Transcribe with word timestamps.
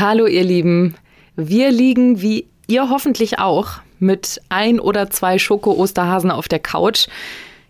Hallo 0.00 0.26
ihr 0.28 0.44
Lieben. 0.44 0.94
Wir 1.34 1.72
liegen 1.72 2.22
wie 2.22 2.46
ihr 2.68 2.88
hoffentlich 2.88 3.40
auch 3.40 3.80
mit 3.98 4.40
ein 4.48 4.78
oder 4.78 5.10
zwei 5.10 5.40
Schoko-Osterhasen 5.40 6.30
auf 6.30 6.46
der 6.46 6.60
Couch. 6.60 7.08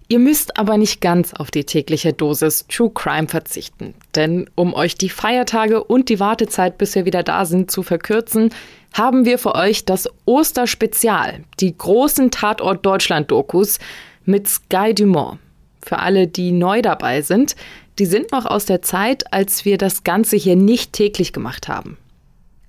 Ihr 0.08 0.18
müsst 0.18 0.58
aber 0.58 0.76
nicht 0.76 1.00
ganz 1.00 1.32
auf 1.32 1.50
die 1.50 1.64
tägliche 1.64 2.12
Dosis 2.12 2.66
True 2.68 2.90
Crime 2.92 3.28
verzichten. 3.28 3.94
Denn 4.14 4.50
um 4.56 4.74
euch 4.74 4.94
die 4.96 5.08
Feiertage 5.08 5.82
und 5.82 6.10
die 6.10 6.20
Wartezeit, 6.20 6.76
bis 6.76 6.94
wir 6.94 7.06
wieder 7.06 7.22
da 7.22 7.46
sind, 7.46 7.70
zu 7.70 7.82
verkürzen, 7.82 8.50
haben 8.92 9.24
wir 9.24 9.38
für 9.38 9.54
euch 9.54 9.86
das 9.86 10.06
Osterspezial, 10.26 11.44
die 11.60 11.78
großen 11.78 12.30
Tatort 12.30 12.84
Deutschland-Dokus 12.84 13.78
mit 14.26 14.46
Sky 14.48 14.92
Dumont. 14.92 15.38
Für 15.80 16.00
alle, 16.00 16.26
die 16.26 16.52
neu 16.52 16.82
dabei 16.82 17.22
sind, 17.22 17.56
die 17.98 18.04
sind 18.04 18.32
noch 18.32 18.44
aus 18.44 18.66
der 18.66 18.82
Zeit, 18.82 19.32
als 19.32 19.64
wir 19.64 19.78
das 19.78 20.04
Ganze 20.04 20.36
hier 20.36 20.56
nicht 20.56 20.92
täglich 20.92 21.32
gemacht 21.32 21.68
haben. 21.68 21.96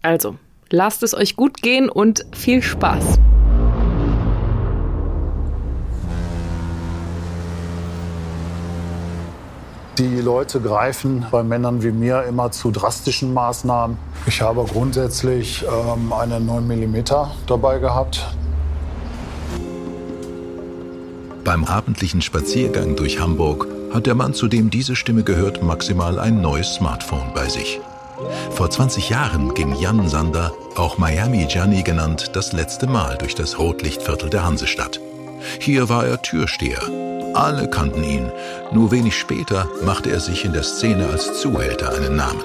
Also, 0.01 0.35
lasst 0.69 1.03
es 1.03 1.13
euch 1.13 1.35
gut 1.35 1.61
gehen 1.61 1.89
und 1.89 2.25
viel 2.31 2.61
Spaß. 2.61 3.19
Die 9.97 10.21
Leute 10.21 10.61
greifen 10.61 11.25
bei 11.29 11.43
Männern 11.43 11.83
wie 11.83 11.91
mir 11.91 12.23
immer 12.23 12.51
zu 12.51 12.71
drastischen 12.71 13.33
Maßnahmen. 13.33 13.97
Ich 14.27 14.41
habe 14.41 14.63
grundsätzlich 14.63 15.65
ähm, 15.65 16.13
eine 16.13 16.39
9 16.39 16.65
mm 16.65 17.03
dabei 17.45 17.79
gehabt. 17.79 18.25
Beim 21.43 21.65
abendlichen 21.65 22.21
Spaziergang 22.21 22.95
durch 22.95 23.19
Hamburg 23.19 23.67
hat 23.93 24.05
der 24.05 24.15
Mann, 24.15 24.33
zu 24.33 24.47
dem 24.47 24.69
diese 24.69 24.95
Stimme 24.95 25.23
gehört, 25.23 25.63
maximal 25.63 26.17
ein 26.17 26.39
neues 26.39 26.75
Smartphone 26.75 27.33
bei 27.33 27.49
sich. 27.49 27.81
Vor 28.51 28.69
20 28.69 29.09
Jahren 29.09 29.53
ging 29.53 29.75
Jan 29.75 30.07
Sander, 30.09 30.53
auch 30.75 30.97
Miami 30.97 31.45
Gianni 31.45 31.83
genannt, 31.83 32.31
das 32.33 32.53
letzte 32.53 32.87
Mal 32.87 33.17
durch 33.17 33.35
das 33.35 33.59
Rotlichtviertel 33.59 34.29
der 34.29 34.45
Hansestadt. 34.45 34.99
Hier 35.59 35.89
war 35.89 36.05
er 36.05 36.21
Türsteher. 36.21 36.81
Alle 37.33 37.69
kannten 37.69 38.03
ihn. 38.03 38.31
Nur 38.71 38.91
wenig 38.91 39.17
später 39.17 39.67
machte 39.83 40.11
er 40.11 40.19
sich 40.19 40.45
in 40.45 40.53
der 40.53 40.63
Szene 40.63 41.07
als 41.07 41.39
Zuhälter 41.39 41.93
einen 41.93 42.15
Namen. 42.15 42.43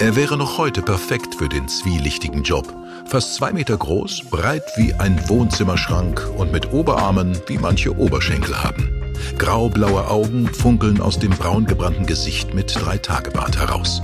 Er 0.00 0.16
wäre 0.16 0.36
noch 0.36 0.58
heute 0.58 0.82
perfekt 0.82 1.34
für 1.34 1.48
den 1.48 1.68
zwielichtigen 1.68 2.42
Job. 2.42 2.72
Fast 3.06 3.34
zwei 3.34 3.52
Meter 3.52 3.76
groß, 3.76 4.22
breit 4.30 4.64
wie 4.76 4.94
ein 4.94 5.28
Wohnzimmerschrank 5.28 6.24
und 6.36 6.52
mit 6.52 6.72
Oberarmen, 6.72 7.40
wie 7.46 7.58
manche 7.58 7.96
Oberschenkel 7.96 8.62
haben. 8.62 9.12
Graublaue 9.38 10.08
Augen 10.08 10.46
funkeln 10.46 11.00
aus 11.00 11.18
dem 11.18 11.30
braungebrannten 11.30 12.06
Gesicht 12.06 12.54
mit 12.54 12.74
Dreitagebart 12.74 13.58
heraus. 13.58 14.02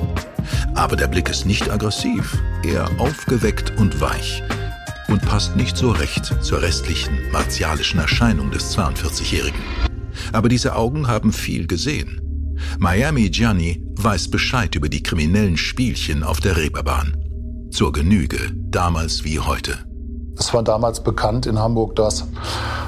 Aber 0.75 0.97
der 0.97 1.09
Blick 1.09 1.29
ist 1.29 1.47
nicht 1.47 1.71
aggressiv, 1.71 2.43
eher 2.63 2.89
aufgeweckt 2.99 3.73
und 3.79 4.01
weich 4.01 4.43
und 5.09 5.23
passt 5.23 5.57
nicht 5.57 5.77
so 5.77 5.91
recht 5.91 6.33
zur 6.43 6.63
restlichen 6.63 7.31
martialischen 7.31 8.01
Erscheinung 8.01 8.51
des 8.51 8.77
42-Jährigen. 8.77 9.61
Aber 10.33 10.49
diese 10.49 10.77
Augen 10.77 11.07
haben 11.07 11.33
viel 11.33 11.67
gesehen. 11.67 12.21
Miami 12.79 13.31
Gianni 13.31 13.85
weiß 13.97 14.31
Bescheid 14.31 14.75
über 14.75 14.89
die 14.89 15.03
kriminellen 15.03 15.57
Spielchen 15.57 16.23
auf 16.23 16.41
der 16.41 16.57
Reeperbahn. 16.57 17.17
Zur 17.71 17.93
Genüge, 17.93 18.53
damals 18.55 19.25
wie 19.25 19.41
heute. 19.41 19.79
Es 20.39 20.53
war 20.53 20.63
damals 20.63 21.03
bekannt 21.03 21.47
in 21.47 21.59
Hamburg, 21.59 21.97
dass 21.97 22.27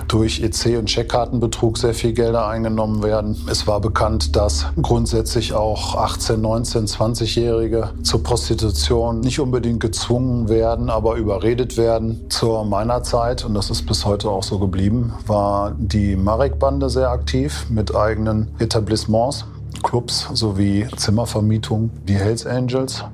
durch 0.09 0.41
EC- 0.41 0.79
und 0.79 0.87
Checkkartenbetrug 0.87 1.79
sehr 1.79 1.95
viel 1.95 2.13
Gelder 2.13 2.47
eingenommen 2.47 3.03
werden. 3.03 3.37
Es 3.51 3.67
war 3.67 3.81
bekannt, 3.81 4.37
dass 4.37 4.67
grundsätzlich 4.81 5.53
auch 5.53 5.97
18, 5.97 6.41
19, 6.41 6.87
20-Jährige 6.87 7.91
zur 8.03 8.23
Prostitution 8.23 9.21
nicht 9.21 9.41
unbedingt 9.41 9.81
gezwungen 9.81 10.49
werden, 10.49 10.91
aber 10.91 11.17
überredet 11.17 11.77
werden. 11.77 12.29
Zu 12.29 12.65
meiner 12.65 13.03
Zeit, 13.03 13.45
und 13.45 13.55
das 13.55 13.71
ist 13.71 13.87
bis 13.87 14.05
heute 14.05 14.31
auch 14.31 14.43
so 14.43 14.59
geblieben, 14.59 15.13
war 15.27 15.75
die 15.79 16.17
Marek-Bande 16.17 16.91
sehr 16.91 17.11
aktiv 17.11 17.67
mit 17.69 17.95
eigenen 17.95 18.49
Etablissements. 18.59 19.45
Clubs 19.83 20.29
sowie 20.33 20.87
Zimmervermietung, 20.97 21.91
die 22.09 22.15
Hells 22.15 22.47
Angels 22.47 23.05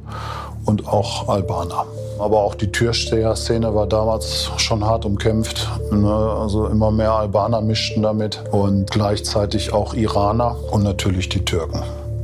und 0.64 0.86
auch 0.86 1.28
Albaner. 1.28 1.86
Aber 2.18 2.42
auch 2.42 2.54
die 2.54 2.70
Türsteher-Szene 2.70 3.74
war 3.74 3.86
damals 3.86 4.50
schon 4.56 4.84
hart 4.84 5.04
umkämpft. 5.04 5.68
Ne? 5.90 6.08
Also 6.08 6.66
immer 6.66 6.90
mehr 6.90 7.12
Albaner 7.12 7.60
mischten 7.60 8.02
damit 8.02 8.42
und 8.52 8.90
gleichzeitig 8.90 9.72
auch 9.72 9.94
Iraner 9.94 10.56
und 10.70 10.82
natürlich 10.82 11.28
die 11.28 11.44
Türken. 11.44 11.82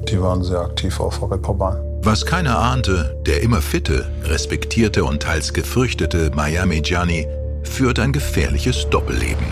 Die 0.09 0.21
waren 0.21 0.43
sehr 0.43 0.60
aktiv 0.60 1.00
auf 1.00 1.19
der 1.19 1.32
Reeperbahn. 1.32 1.77
Was 2.03 2.25
keiner 2.25 2.59
ahnte, 2.59 3.16
der 3.27 3.43
immer 3.43 3.60
fitte, 3.60 4.06
respektierte 4.25 5.04
und 5.04 5.22
teils 5.22 5.53
gefürchtete 5.53 6.31
Miami 6.34 6.81
Gianni 6.81 7.27
führt 7.65 7.98
ein 7.98 8.12
gefährliches 8.12 8.88
Doppelleben. 8.88 9.47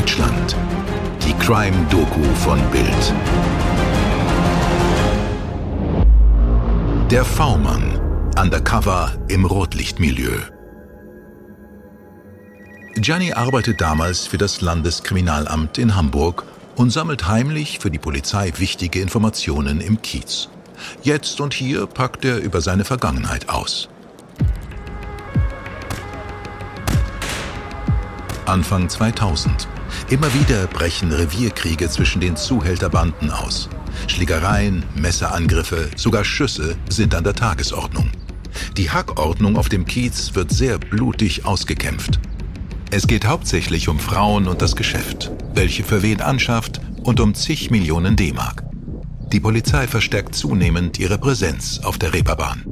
Deutschland. 0.00 0.56
Die 1.26 1.34
Crime-Doku 1.34 2.22
von 2.36 2.58
Bild. 2.70 3.14
Der 7.10 7.22
V-Mann. 7.22 8.00
Undercover 8.40 9.12
im 9.28 9.44
Rotlichtmilieu. 9.44 10.38
Gianni 12.94 13.34
arbeitet 13.34 13.82
damals 13.82 14.26
für 14.26 14.38
das 14.38 14.62
Landeskriminalamt 14.62 15.76
in 15.76 15.94
Hamburg 15.94 16.44
und 16.76 16.88
sammelt 16.88 17.28
heimlich 17.28 17.78
für 17.80 17.90
die 17.90 17.98
Polizei 17.98 18.54
wichtige 18.56 19.02
Informationen 19.02 19.82
im 19.82 20.00
Kiez. 20.00 20.48
Jetzt 21.02 21.42
und 21.42 21.52
hier 21.52 21.86
packt 21.86 22.24
er 22.24 22.38
über 22.38 22.62
seine 22.62 22.86
Vergangenheit 22.86 23.50
aus. 23.50 23.90
Anfang 28.46 28.88
2000. 28.88 29.68
Immer 30.08 30.32
wieder 30.34 30.66
brechen 30.66 31.12
Revierkriege 31.12 31.88
zwischen 31.88 32.20
den 32.20 32.36
Zuhälterbanden 32.36 33.30
aus. 33.30 33.68
Schlägereien, 34.06 34.84
Messerangriffe, 34.94 35.90
sogar 35.96 36.24
Schüsse 36.24 36.76
sind 36.88 37.14
an 37.14 37.24
der 37.24 37.34
Tagesordnung. 37.34 38.10
Die 38.76 38.90
Hackordnung 38.90 39.56
auf 39.56 39.68
dem 39.68 39.84
Kiez 39.84 40.34
wird 40.34 40.50
sehr 40.50 40.78
blutig 40.78 41.44
ausgekämpft. 41.44 42.20
Es 42.90 43.06
geht 43.06 43.26
hauptsächlich 43.26 43.88
um 43.88 43.98
Frauen 43.98 44.48
und 44.48 44.62
das 44.62 44.74
Geschäft, 44.74 45.30
welche 45.54 45.84
für 45.84 46.02
wen 46.02 46.20
anschafft 46.20 46.80
und 47.04 47.20
um 47.20 47.34
zig 47.34 47.70
Millionen 47.70 48.16
D-Mark. 48.16 48.64
Die 49.32 49.38
Polizei 49.38 49.86
verstärkt 49.86 50.34
zunehmend 50.34 50.98
ihre 50.98 51.18
Präsenz 51.18 51.80
auf 51.84 51.98
der 51.98 52.12
Reeperbahn. 52.12 52.64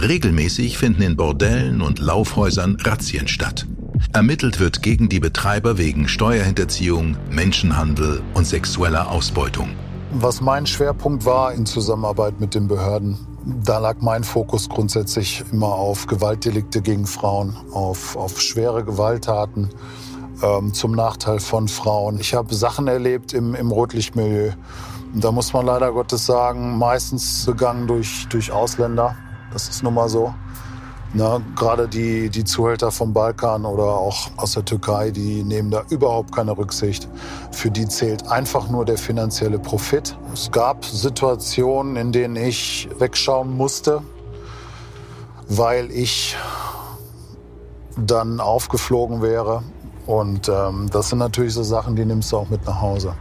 Regelmäßig 0.00 0.78
finden 0.78 1.02
in 1.02 1.16
Bordellen 1.16 1.82
und 1.82 1.98
Laufhäusern 1.98 2.78
Razzien 2.80 3.28
statt. 3.28 3.66
Ermittelt 4.12 4.58
wird 4.58 4.82
gegen 4.82 5.08
die 5.08 5.20
Betreiber 5.20 5.78
wegen 5.78 6.08
Steuerhinterziehung, 6.08 7.16
Menschenhandel 7.30 8.22
und 8.34 8.46
sexueller 8.46 9.10
Ausbeutung. 9.10 9.70
Was 10.12 10.40
mein 10.40 10.66
Schwerpunkt 10.66 11.24
war 11.24 11.52
in 11.52 11.66
Zusammenarbeit 11.66 12.40
mit 12.40 12.54
den 12.54 12.66
Behörden, 12.66 13.16
da 13.64 13.78
lag 13.78 13.96
mein 14.00 14.24
Fokus 14.24 14.68
grundsätzlich 14.68 15.44
immer 15.52 15.68
auf 15.72 16.06
Gewaltdelikte 16.06 16.82
gegen 16.82 17.06
Frauen, 17.06 17.56
auf, 17.72 18.16
auf 18.16 18.40
schwere 18.40 18.84
Gewalttaten 18.84 19.70
ähm, 20.42 20.74
zum 20.74 20.92
Nachteil 20.92 21.40
von 21.40 21.68
Frauen. 21.68 22.18
Ich 22.18 22.34
habe 22.34 22.54
Sachen 22.54 22.88
erlebt 22.88 23.32
im, 23.32 23.54
im 23.54 23.70
Rotlichtmilieu. 23.70 24.52
Da 25.14 25.32
muss 25.32 25.52
man 25.52 25.66
leider 25.66 25.92
Gottes 25.92 26.26
sagen, 26.26 26.76
meistens 26.78 27.46
begangen 27.46 27.86
durch, 27.86 28.26
durch 28.28 28.52
Ausländer. 28.52 29.16
Das 29.52 29.68
ist 29.68 29.82
nun 29.82 29.94
mal 29.94 30.08
so. 30.08 30.34
Na, 31.12 31.42
gerade 31.56 31.88
die, 31.88 32.30
die 32.30 32.44
Zuhälter 32.44 32.92
vom 32.92 33.12
Balkan 33.12 33.64
oder 33.64 33.82
auch 33.82 34.30
aus 34.36 34.52
der 34.52 34.64
Türkei, 34.64 35.10
die 35.10 35.42
nehmen 35.42 35.70
da 35.70 35.82
überhaupt 35.90 36.32
keine 36.32 36.56
Rücksicht. 36.56 37.08
Für 37.50 37.68
die 37.68 37.88
zählt 37.88 38.28
einfach 38.28 38.70
nur 38.70 38.84
der 38.84 38.96
finanzielle 38.96 39.58
Profit. 39.58 40.16
Es 40.32 40.52
gab 40.52 40.84
Situationen, 40.84 41.96
in 41.96 42.12
denen 42.12 42.36
ich 42.36 42.88
wegschauen 42.98 43.56
musste, 43.56 44.02
weil 45.48 45.90
ich 45.90 46.36
dann 47.96 48.38
aufgeflogen 48.38 49.20
wäre. 49.20 49.64
Und 50.06 50.48
ähm, 50.48 50.88
das 50.92 51.08
sind 51.08 51.18
natürlich 51.18 51.54
so 51.54 51.64
Sachen, 51.64 51.96
die 51.96 52.04
nimmst 52.04 52.30
du 52.30 52.36
auch 52.36 52.48
mit 52.48 52.64
nach 52.66 52.80
Hause. 52.80 53.16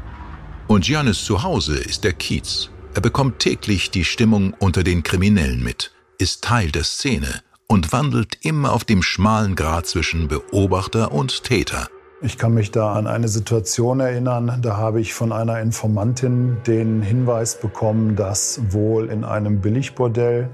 Und 0.68 0.86
Giannis 0.86 1.25
Zuhause 1.25 1.80
ist 1.80 2.04
der 2.04 2.14
Kiez. 2.14 2.69
Er 2.94 3.02
bekommt 3.02 3.40
täglich 3.40 3.90
die 3.90 4.06
Stimmung 4.06 4.54
unter 4.60 4.84
den 4.84 5.02
Kriminellen 5.02 5.64
mit, 5.64 5.92
ist 6.19 6.44
Teil 6.44 6.72
der 6.72 6.84
Szene 6.84 7.42
und 7.69 7.94
wandelt 7.94 8.39
immer 8.42 8.74
auf 8.74 8.83
dem 8.83 9.01
schmalen 9.01 9.56
Grat 9.56 9.86
zwischen 9.86 10.27
Beobachter 10.27 11.13
und 11.13 11.44
Täter. 11.44 11.88
Ich 12.21 12.38
kann 12.38 12.54
mich 12.54 12.71
da 12.71 12.94
an 12.94 13.07
eine 13.07 13.30
Situation 13.30 14.01
erinnern, 14.01 14.60
da 14.62 14.75
habe 14.75 15.00
ich 15.00 15.13
von 15.13 15.31
einer 15.31 15.62
Informantin 15.62 16.57
den 16.68 17.01
Hinweis 17.01 17.62
bekommen, 17.62 18.18
dass 18.18 18.60
wohl 18.71 19.07
in 19.10 19.24
einem 19.24 19.62
Billigbordell 19.62 20.50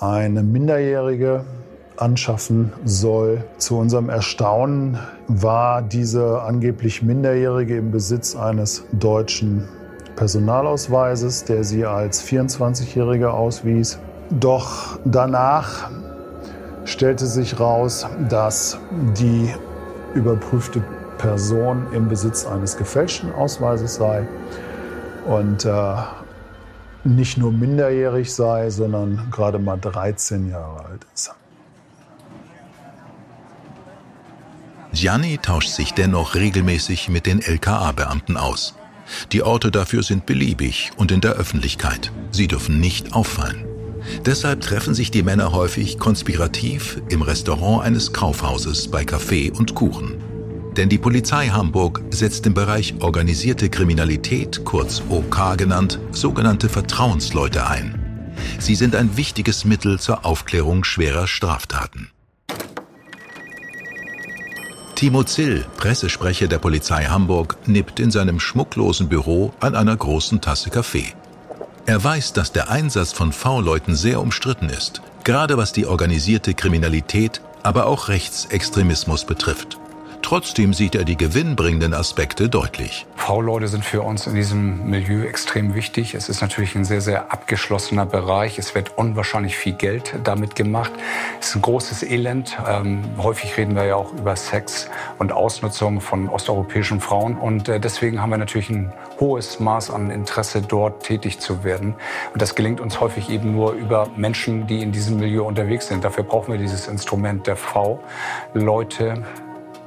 eine 0.00 0.42
Minderjährige 0.42 1.44
anschaffen 1.98 2.72
soll. 2.84 3.44
Zu 3.58 3.76
unserem 3.76 4.08
Erstaunen 4.08 4.98
war 5.28 5.82
diese 5.82 6.42
angeblich 6.42 7.02
Minderjährige 7.02 7.76
im 7.76 7.90
Besitz 7.90 8.36
eines 8.36 8.84
deutschen 8.92 9.68
Personalausweises, 10.14 11.44
der 11.44 11.64
sie 11.64 11.84
als 11.84 12.24
24-Jährige 12.24 13.32
auswies. 13.32 13.98
Doch 14.30 14.98
danach 15.04 15.90
stellte 16.86 17.26
sich 17.26 17.60
raus, 17.60 18.06
dass 18.28 18.78
die 19.18 19.54
überprüfte 20.14 20.82
Person 21.18 21.86
im 21.92 22.08
Besitz 22.08 22.46
eines 22.46 22.76
gefälschten 22.76 23.32
Ausweises 23.32 23.96
sei 23.96 24.26
und 25.26 25.64
äh, 25.64 25.94
nicht 27.04 27.38
nur 27.38 27.52
minderjährig 27.52 28.32
sei, 28.32 28.70
sondern 28.70 29.28
gerade 29.30 29.58
mal 29.58 29.76
13 29.76 30.50
Jahre 30.50 30.84
alt 30.86 31.06
ist. 31.14 31.32
Gianni 34.92 35.38
tauscht 35.38 35.70
sich 35.70 35.92
dennoch 35.92 36.34
regelmäßig 36.34 37.10
mit 37.10 37.26
den 37.26 37.42
LKA-Beamten 37.42 38.36
aus. 38.36 38.74
Die 39.32 39.42
Orte 39.42 39.70
dafür 39.70 40.02
sind 40.02 40.24
beliebig 40.26 40.90
und 40.96 41.12
in 41.12 41.20
der 41.20 41.32
Öffentlichkeit. 41.32 42.10
Sie 42.30 42.48
dürfen 42.48 42.80
nicht 42.80 43.14
auffallen. 43.14 43.65
Deshalb 44.24 44.60
treffen 44.60 44.94
sich 44.94 45.10
die 45.10 45.22
Männer 45.22 45.52
häufig 45.52 45.98
konspirativ 45.98 47.00
im 47.08 47.22
Restaurant 47.22 47.84
eines 47.84 48.12
Kaufhauses 48.12 48.88
bei 48.88 49.04
Kaffee 49.04 49.50
und 49.50 49.74
Kuchen. 49.74 50.14
Denn 50.76 50.88
die 50.88 50.98
Polizei 50.98 51.48
Hamburg 51.48 52.02
setzt 52.10 52.46
im 52.46 52.54
Bereich 52.54 52.94
organisierte 53.00 53.70
Kriminalität, 53.70 54.64
kurz 54.64 55.02
OK 55.08 55.56
genannt, 55.56 55.98
sogenannte 56.10 56.68
Vertrauensleute 56.68 57.66
ein. 57.66 58.32
Sie 58.58 58.74
sind 58.74 58.94
ein 58.94 59.16
wichtiges 59.16 59.64
Mittel 59.64 59.98
zur 59.98 60.26
Aufklärung 60.26 60.84
schwerer 60.84 61.26
Straftaten. 61.26 62.10
Timo 64.96 65.24
Zill, 65.24 65.66
Pressesprecher 65.76 66.48
der 66.48 66.58
Polizei 66.58 67.04
Hamburg, 67.04 67.58
nippt 67.66 68.00
in 68.00 68.10
seinem 68.10 68.40
schmucklosen 68.40 69.08
Büro 69.08 69.52
an 69.60 69.74
einer 69.74 69.94
großen 69.94 70.40
Tasse 70.40 70.70
Kaffee. 70.70 71.12
Er 71.88 72.02
weiß, 72.02 72.32
dass 72.32 72.50
der 72.50 72.68
Einsatz 72.68 73.12
von 73.12 73.32
V-Leuten 73.32 73.94
sehr 73.94 74.20
umstritten 74.20 74.68
ist, 74.68 75.02
gerade 75.22 75.56
was 75.56 75.72
die 75.72 75.86
organisierte 75.86 76.52
Kriminalität, 76.52 77.40
aber 77.62 77.86
auch 77.86 78.08
Rechtsextremismus 78.08 79.24
betrifft. 79.24 79.78
Trotzdem 80.26 80.74
sieht 80.74 80.96
er 80.96 81.04
die 81.04 81.16
gewinnbringenden 81.16 81.94
Aspekte 81.94 82.48
deutlich. 82.48 83.06
V-Leute 83.14 83.68
sind 83.68 83.84
für 83.84 84.02
uns 84.02 84.26
in 84.26 84.34
diesem 84.34 84.90
Milieu 84.90 85.22
extrem 85.22 85.76
wichtig. 85.76 86.14
Es 86.16 86.28
ist 86.28 86.40
natürlich 86.40 86.74
ein 86.74 86.84
sehr, 86.84 87.00
sehr 87.00 87.30
abgeschlossener 87.30 88.06
Bereich. 88.06 88.58
Es 88.58 88.74
wird 88.74 88.98
unwahrscheinlich 88.98 89.56
viel 89.56 89.74
Geld 89.74 90.16
damit 90.24 90.56
gemacht. 90.56 90.90
Es 91.40 91.50
ist 91.50 91.54
ein 91.54 91.62
großes 91.62 92.02
Elend. 92.02 92.58
Ähm, 92.68 93.04
häufig 93.18 93.56
reden 93.56 93.76
wir 93.76 93.84
ja 93.84 93.94
auch 93.94 94.12
über 94.14 94.34
Sex 94.34 94.90
und 95.20 95.30
Ausnutzung 95.30 96.00
von 96.00 96.28
osteuropäischen 96.28 97.00
Frauen. 97.00 97.36
Und 97.38 97.68
äh, 97.68 97.78
deswegen 97.78 98.20
haben 98.20 98.30
wir 98.30 98.38
natürlich 98.38 98.68
ein 98.68 98.92
hohes 99.20 99.60
Maß 99.60 99.92
an 99.92 100.10
Interesse, 100.10 100.60
dort 100.60 101.04
tätig 101.04 101.38
zu 101.38 101.62
werden. 101.62 101.94
Und 102.32 102.42
das 102.42 102.56
gelingt 102.56 102.80
uns 102.80 102.98
häufig 102.98 103.30
eben 103.30 103.52
nur 103.52 103.74
über 103.74 104.08
Menschen, 104.16 104.66
die 104.66 104.82
in 104.82 104.90
diesem 104.90 105.18
Milieu 105.18 105.44
unterwegs 105.44 105.86
sind. 105.86 106.02
Dafür 106.02 106.24
brauchen 106.24 106.50
wir 106.50 106.58
dieses 106.58 106.88
Instrument 106.88 107.46
der 107.46 107.54
V-Leute 107.54 109.22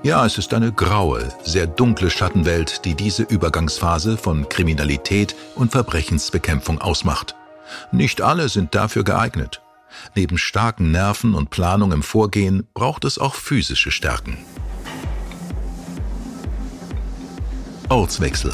ja, 0.04 0.26
es 0.26 0.38
ist 0.38 0.54
eine 0.54 0.72
graue, 0.72 1.28
sehr 1.44 1.68
dunkle 1.68 2.10
Schattenwelt, 2.10 2.86
die 2.86 2.96
diese 2.96 3.24
Übergangsphase 3.24 4.18
von 4.18 4.48
Kriminalität 4.48 5.36
und 5.56 5.72
Verbrechensbekämpfung 5.72 6.80
ausmacht. 6.80 7.36
Nicht 7.92 8.22
alle 8.22 8.50
sind 8.50 8.76
dafür 8.76 9.04
geeignet. 9.04 9.62
Neben 10.16 10.38
starken 10.38 10.92
Nerven 10.92 11.34
und 11.34 11.50
Planung 11.50 11.92
im 11.92 12.04
Vorgehen 12.04 12.68
braucht 12.74 13.04
es 13.04 13.20
auch 13.20 13.36
physische 13.36 13.92
Stärken. 13.92 14.38
Ortswechsel. 17.90 18.54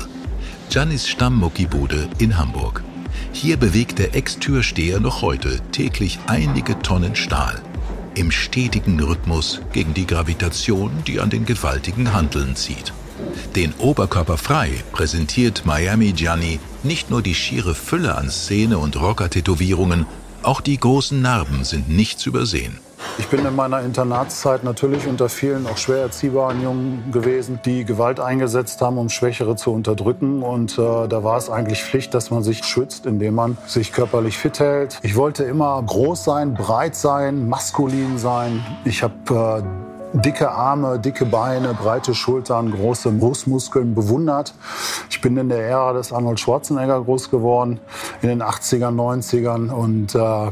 Giannis 0.69 1.07
Stammmuckibude 1.07 2.09
in 2.18 2.38
Hamburg. 2.38 2.83
Hier 3.33 3.57
bewegt 3.57 4.00
der 4.00 4.15
Ex-Türsteher 4.15 5.00
noch 5.00 5.21
heute 5.21 5.59
täglich 5.71 6.19
einige 6.27 6.80
Tonnen 6.80 7.15
Stahl 7.15 7.62
im 8.15 8.31
stetigen 8.31 9.00
Rhythmus 9.00 9.62
gegen 9.73 9.94
die 9.94 10.07
Gravitation, 10.07 10.91
die 11.06 11.19
an 11.19 11.29
den 11.29 11.45
gewaltigen 11.45 12.13
Handeln 12.13 12.56
zieht. 12.56 12.94
Den 13.56 13.73
Oberkörper 13.75 14.38
frei 14.38 14.71
präsentiert 14.91 15.65
Miami 15.65 16.12
Gianni 16.12 16.59
nicht 16.83 17.09
nur 17.09 17.21
die 17.21 17.35
schiere 17.35 17.75
Fülle 17.75 18.15
an 18.15 18.29
Szene- 18.29 18.77
und 18.77 19.00
Rocker-Tätowierungen, 19.00 20.06
auch 20.44 20.62
die 20.62 20.77
großen 20.77 21.21
Narben 21.21 21.63
sind 21.63 21.89
nicht 21.89 22.19
zu 22.19 22.29
übersehen. 22.29 22.77
Ich 23.17 23.29
bin 23.29 23.45
in 23.45 23.55
meiner 23.55 23.81
Internatszeit 23.81 24.63
natürlich 24.63 25.07
unter 25.07 25.29
vielen 25.29 25.67
auch 25.67 25.77
schwer 25.77 25.99
erziehbaren 25.99 26.61
Jungen 26.61 27.11
gewesen, 27.11 27.59
die 27.63 27.85
Gewalt 27.85 28.19
eingesetzt 28.19 28.81
haben, 28.81 28.97
um 28.97 29.09
Schwächere 29.09 29.55
zu 29.55 29.71
unterdrücken. 29.71 30.43
Und 30.43 30.77
äh, 30.77 31.07
da 31.07 31.23
war 31.23 31.37
es 31.37 31.49
eigentlich 31.49 31.83
Pflicht, 31.83 32.13
dass 32.13 32.29
man 32.29 32.43
sich 32.43 32.63
schützt, 32.65 33.05
indem 33.05 33.35
man 33.35 33.57
sich 33.67 33.93
körperlich 33.93 34.37
fit 34.37 34.59
hält. 34.59 34.99
Ich 35.01 35.15
wollte 35.15 35.43
immer 35.45 35.81
groß 35.81 36.23
sein, 36.23 36.53
breit 36.53 36.95
sein, 36.95 37.47
maskulin 37.47 38.17
sein. 38.17 38.65
Ich 38.83 39.01
habe 39.01 39.63
äh, 40.13 40.19
dicke 40.19 40.51
Arme, 40.51 40.99
dicke 40.99 41.25
Beine, 41.25 41.73
breite 41.73 42.15
Schultern, 42.15 42.71
große 42.71 43.11
Brustmuskeln 43.11 43.95
bewundert. 43.95 44.53
Ich 45.09 45.21
bin 45.21 45.37
in 45.37 45.49
der 45.49 45.67
Ära 45.67 45.93
des 45.93 46.13
Arnold 46.13 46.39
Schwarzenegger 46.39 47.01
groß 47.01 47.29
geworden, 47.29 47.79
in 48.21 48.29
den 48.29 48.43
80ern, 48.43 48.95
90ern 48.95 49.69
und 49.71 50.15
äh, 50.15 50.51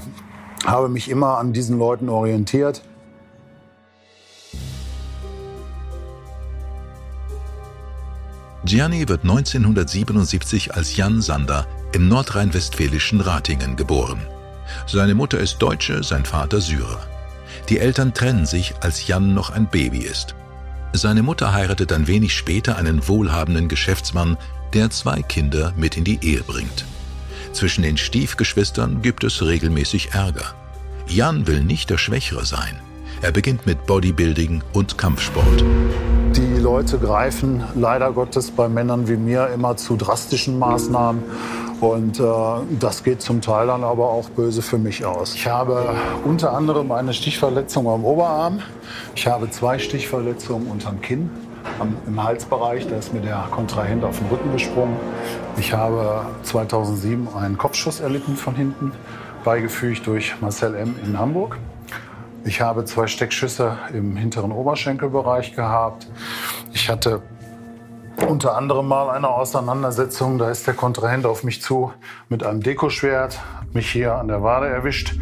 habe 0.66 0.90
mich 0.90 1.10
immer 1.10 1.38
an 1.38 1.54
diesen 1.54 1.78
Leuten 1.78 2.10
orientiert. 2.10 2.82
Gianni 8.66 9.10
wird 9.10 9.24
1977 9.24 10.74
als 10.74 10.96
Jan 10.96 11.22
Sander 11.22 11.68
im 11.92 12.08
nordrhein-westfälischen 12.08 13.20
Ratingen 13.20 13.76
geboren. 13.76 14.26
Seine 14.88 15.16
Mutter 15.16 15.40
ist 15.40 15.60
Deutsche, 15.60 16.02
sein 16.02 16.26
Vater 16.26 16.62
Syrer. 16.62 17.02
Die 17.70 17.80
Eltern 17.80 18.14
trennen 18.14 18.46
sich, 18.46 18.74
als 18.80 19.06
Jan 19.06 19.34
noch 19.34 19.50
ein 19.50 19.68
Baby 19.68 20.00
ist. 20.00 20.36
Seine 20.94 21.24
Mutter 21.24 21.54
heiratet 21.54 21.92
ein 21.92 22.08
wenig 22.08 22.34
später 22.34 22.78
einen 22.78 23.08
wohlhabenden 23.08 23.68
Geschäftsmann, 23.68 24.38
der 24.74 24.90
zwei 24.90 25.22
Kinder 25.22 25.74
mit 25.76 25.98
in 25.98 26.04
die 26.04 26.20
Ehe 26.24 26.42
bringt. 26.44 26.86
Zwischen 27.54 27.84
den 27.84 27.98
Stiefgeschwistern 27.98 29.04
gibt 29.04 29.24
es 29.24 29.46
regelmäßig 29.46 30.10
Ärger. 30.14 30.56
Jan 31.08 31.46
will 31.46 31.64
nicht 31.64 31.92
der 31.92 32.00
Schwächere 32.00 32.46
sein. 32.46 32.80
Er 33.22 33.32
beginnt 33.32 33.68
mit 33.68 33.86
Bodybuilding 33.86 34.64
und 34.74 34.98
Kampfsport. 34.98 35.64
Die 36.36 36.60
Leute 36.60 36.98
greifen 36.98 37.64
leider 37.76 38.12
Gottes 38.12 38.50
bei 38.50 38.68
Männern 38.68 39.08
wie 39.08 39.18
mir 39.18 39.50
immer 39.54 39.78
zu 39.78 39.96
drastischen 39.96 40.58
Maßnahmen. 40.58 41.24
Und 41.80 42.20
äh, 42.20 42.24
das 42.80 43.04
geht 43.04 43.22
zum 43.22 43.40
Teil 43.42 43.68
dann 43.68 43.84
aber 43.84 44.10
auch 44.10 44.30
böse 44.30 44.64
für 44.64 44.80
mich 44.80 45.06
aus. 45.06 45.36
Ich 45.36 45.48
habe 45.48 45.96
unter 46.26 46.54
anderem 46.54 46.92
eine 46.92 47.14
Stichverletzung 47.14 47.88
am 47.88 48.04
Oberarm. 48.04 48.60
Ich 49.16 49.28
habe 49.28 49.50
zwei 49.52 49.78
Stichverletzungen 49.78 50.68
unterm 50.68 51.02
Kinn, 51.02 51.30
am, 51.80 51.96
im 52.08 52.24
Halsbereich. 52.24 52.88
Da 52.88 52.98
ist 52.98 53.14
mir 53.14 53.22
der 53.22 53.48
Kontrahent 53.52 54.04
auf 54.04 54.18
den 54.18 54.28
Rücken 54.28 54.52
gesprungen. 54.52 54.98
Ich 55.58 55.74
habe 55.74 56.26
2007 56.44 57.28
einen 57.36 57.58
Kopfschuss 57.58 58.00
erlitten 58.00 58.36
von 58.36 58.56
hinten, 58.56 58.92
beigefügt 59.44 60.08
durch 60.08 60.40
Marcel 60.42 60.76
M. 60.76 60.96
in 61.04 61.18
Hamburg. 61.18 61.58
Ich 62.46 62.62
habe 62.62 62.86
zwei 62.86 63.08
Steckschüsse 63.08 63.78
im 63.94 64.16
hinteren 64.16 64.52
Oberschenkelbereich 64.52 65.56
gehabt. 65.56 66.08
Ich 66.74 66.90
hatte 66.90 67.22
unter 68.28 68.58
anderem 68.58 68.88
mal 68.88 69.10
eine 69.10 69.30
Auseinandersetzung, 69.30 70.38
da 70.38 70.50
ist 70.50 70.68
der 70.68 70.74
Kontrahent 70.74 71.26
auf 71.26 71.44
mich 71.44 71.62
zu 71.62 71.94
mit 72.30 72.44
einem 72.44 72.62
Dekoschwert, 72.62 73.40
mich 73.74 73.92
hier 73.92 74.16
an 74.16 74.28
der 74.28 74.44
Wade 74.44 74.68
erwischt 74.68 75.16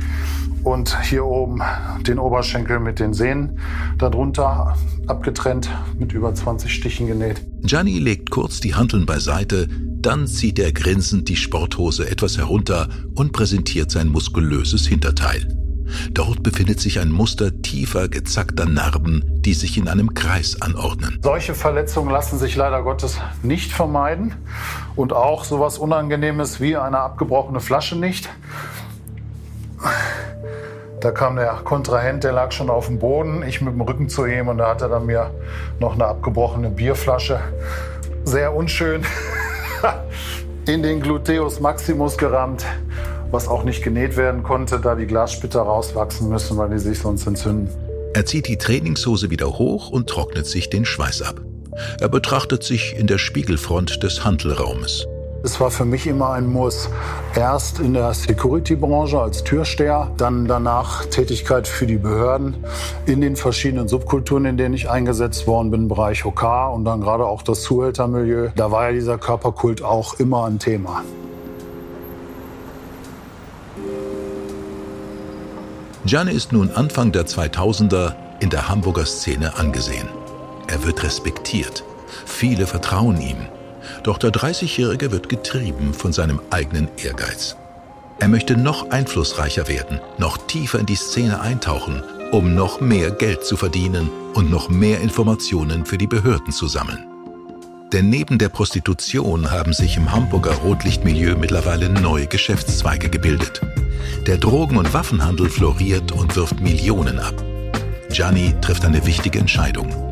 und 0.64 1.02
hier 1.04 1.26
oben 1.26 1.62
den 2.08 2.20
Oberschenkel 2.20 2.80
mit 2.80 3.00
den 3.00 3.14
Sehnen 3.14 3.60
darunter 3.98 4.76
abgetrennt, 5.08 5.70
mit 5.98 6.14
über 6.14 6.34
20 6.34 6.74
Stichen 6.74 7.08
genäht. 7.08 7.42
Gianni 7.62 8.00
legt 8.00 8.32
kurz 8.32 8.60
die 8.60 8.76
Handeln 8.76 9.06
beiseite, 9.06 9.68
dann 9.70 10.28
zieht 10.28 10.60
er 10.60 10.72
grinsend 10.72 11.30
die 11.30 11.36
Sporthose 11.36 12.10
etwas 12.10 12.38
herunter 12.38 12.90
und 13.16 13.34
präsentiert 13.34 13.92
sein 13.92 14.08
muskulöses 14.08 14.88
Hinterteil. 14.88 15.48
Dort 16.12 16.44
befindet 16.44 16.80
sich 16.80 17.00
ein 17.00 17.12
Muster 17.12 17.62
tiefer 17.62 18.08
gezackter 18.08 18.66
Narben, 18.66 19.24
die 19.42 19.54
sich 19.54 19.78
in 19.78 19.88
einem 19.88 20.14
Kreis 20.14 20.62
anordnen. 20.62 21.20
Solche 21.22 21.54
Verletzungen 21.54 22.10
lassen 22.10 22.40
sich 22.40 22.56
leider 22.56 22.82
Gottes 22.84 23.18
nicht 23.44 23.72
vermeiden 23.72 24.34
und 24.96 25.14
auch 25.14 25.44
sowas 25.44 25.78
Unangenehmes 25.78 26.60
wie 26.62 26.78
eine 26.78 27.00
abgebrochene 27.00 27.60
Flasche 27.60 27.96
nicht. 27.96 28.30
Da 31.00 31.12
kam 31.12 31.36
der 31.36 31.60
Kontrahent, 31.64 32.24
der 32.24 32.32
lag 32.32 32.52
schon 32.52 32.70
auf 32.70 32.86
dem 32.86 33.00
Boden, 33.00 33.44
ich 33.48 33.60
mit 33.62 33.74
dem 33.74 33.82
Rücken 33.82 34.08
zu 34.08 34.26
ihm 34.26 34.48
und 34.50 34.60
da 34.60 34.70
hat 34.70 34.82
er 34.82 34.90
dann 34.90 35.08
mir 35.08 35.32
noch 35.80 35.94
eine 35.94 36.06
abgebrochene 36.06 36.70
Bierflasche, 36.70 37.40
sehr 38.24 38.56
unschön, 38.56 39.04
in 40.68 40.84
den 40.84 41.02
Gluteus 41.02 41.60
Maximus 41.60 42.18
gerammt. 42.18 42.66
was 43.32 43.48
auch 43.48 43.64
nicht 43.64 43.82
genäht 43.82 44.18
werden 44.18 44.44
konnte, 44.44 44.80
da 44.80 44.96
die 44.96 45.08
Glassplitter 45.08 45.62
rauswachsen 45.62 46.30
müssen, 46.30 46.58
weil 46.58 46.70
die 46.70 46.80
sich 46.80 47.00
sonst 47.00 47.26
entzünden. 47.26 47.70
Er 48.14 48.26
zieht 48.26 48.48
die 48.48 48.58
Trainingshose 48.58 49.30
wieder 49.30 49.58
hoch 49.58 49.90
und 49.90 50.10
trocknet 50.10 50.46
sich 50.46 50.70
den 50.70 50.84
Schweiß 50.84 51.22
ab. 51.22 51.40
Er 52.00 52.10
betrachtet 52.10 52.64
sich 52.64 52.98
in 52.98 53.08
der 53.08 53.18
Spiegelfront 53.18 54.04
des 54.04 54.26
Handelraumes. 54.26 55.08
Es 55.44 55.60
war 55.60 55.72
für 55.72 55.86
mich 55.86 56.06
immer 56.06 56.34
ein 56.34 56.52
Muss. 56.52 56.88
Erst 57.36 57.80
in 57.80 57.96
der 57.96 58.14
Security-Branche 58.14 59.20
als 59.20 59.44
Türsteher, 59.44 60.12
dann 60.18 60.46
danach 60.48 61.06
Tätigkeit 61.06 61.68
für 61.68 61.88
die 61.88 61.98
Behörden 61.98 62.64
in 63.08 63.22
den 63.22 63.36
verschiedenen 63.36 63.88
Subkulturen, 63.88 64.46
in 64.46 64.58
denen 64.58 64.76
ich 64.76 64.90
eingesetzt 64.90 65.48
worden 65.48 65.72
bin, 65.72 65.88
Bereich 65.88 66.26
OK 66.26 66.44
und 66.72 66.86
dann 66.86 67.02
gerade 67.02 67.26
auch 67.26 67.42
das 67.42 67.64
Zuhältermilieu. 67.64 68.50
Da 68.56 68.70
war 68.70 68.88
ja 68.88 68.92
dieser 68.92 69.18
Körperkult 69.18 69.82
auch 69.82 70.20
immer 70.20 70.46
ein 70.46 70.60
Thema. 70.60 71.04
Gianni 76.06 76.34
ist 76.34 76.52
nun 76.52 76.70
Anfang 76.70 77.12
der 77.12 77.26
2000er 77.26 78.14
in 78.42 78.52
der 78.52 78.70
Hamburger 78.70 79.06
Szene 79.06 79.58
angesehen. 79.58 80.08
Er 80.68 80.84
wird 80.84 81.04
respektiert. 81.04 81.84
Viele 82.26 82.68
vertrauen 82.68 83.20
ihm. 83.20 83.48
Doch 84.04 84.18
der 84.18 84.32
30-Jährige 84.32 85.12
wird 85.12 85.30
getrieben 85.30 85.94
von 85.94 86.12
seinem 86.12 86.42
eigenen 86.50 86.88
Ehrgeiz. 86.98 87.56
Er 88.20 88.28
möchte 88.28 88.58
noch 88.58 88.90
einflussreicher 88.90 89.68
werden, 89.68 90.00
noch 90.18 90.38
tiefer 90.48 90.80
in 90.80 90.86
die 90.86 90.96
Szene 90.96 91.40
eintauchen, 91.42 92.04
um 92.32 92.56
noch 92.56 92.82
mehr 92.82 93.12
Geld 93.12 93.44
zu 93.44 93.58
verdienen 93.58 94.10
und 94.34 94.50
noch 94.50 94.70
mehr 94.70 95.02
Informationen 95.02 95.86
für 95.86 95.98
die 95.98 96.08
Behörden 96.08 96.52
zu 96.52 96.68
sammeln. 96.68 97.06
Denn 97.92 98.10
neben 98.10 98.38
der 98.38 98.50
Prostitution 98.50 99.52
haben 99.52 99.74
sich 99.74 99.98
im 99.98 100.12
Hamburger 100.12 100.54
Rotlichtmilieu 100.54 101.36
mittlerweile 101.36 101.90
neue 101.90 102.28
Geschäftszweige 102.28 103.10
gebildet. 103.10 103.62
Der 104.28 104.38
Drogen- 104.38 104.78
und 104.78 104.94
Waffenhandel 104.94 105.50
floriert 105.50 106.12
und 106.12 106.36
wirft 106.36 106.60
Millionen 106.62 107.20
ab. 107.20 107.34
Gianni 108.10 108.56
trifft 108.62 108.86
eine 108.86 109.06
wichtige 109.06 109.40
Entscheidung. 109.40 110.11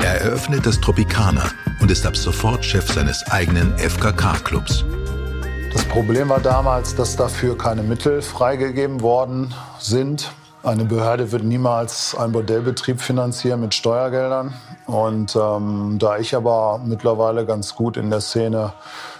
Er 0.00 0.20
eröffnet 0.22 0.64
das 0.64 0.80
Tropicana 0.80 1.44
und 1.80 1.90
ist 1.90 2.06
ab 2.06 2.16
sofort 2.16 2.64
Chef 2.64 2.90
seines 2.92 3.26
eigenen 3.30 3.76
FKK-Clubs. 3.78 4.84
Das 5.72 5.84
Problem 5.84 6.28
war 6.28 6.40
damals, 6.40 6.94
dass 6.94 7.16
dafür 7.16 7.58
keine 7.58 7.82
Mittel 7.82 8.22
freigegeben 8.22 9.00
worden 9.00 9.54
sind. 9.78 10.30
Eine 10.62 10.84
Behörde 10.84 11.30
wird 11.30 11.44
niemals 11.44 12.14
einen 12.14 12.32
Bordellbetrieb 12.32 13.00
finanzieren 13.00 13.60
mit 13.60 13.74
Steuergeldern. 13.74 14.54
Und 14.86 15.36
ähm, 15.36 15.96
da 15.98 16.18
ich 16.18 16.34
aber 16.34 16.80
mittlerweile 16.84 17.44
ganz 17.44 17.74
gut 17.74 17.96
in 17.96 18.10
der 18.10 18.20
Szene 18.20 18.72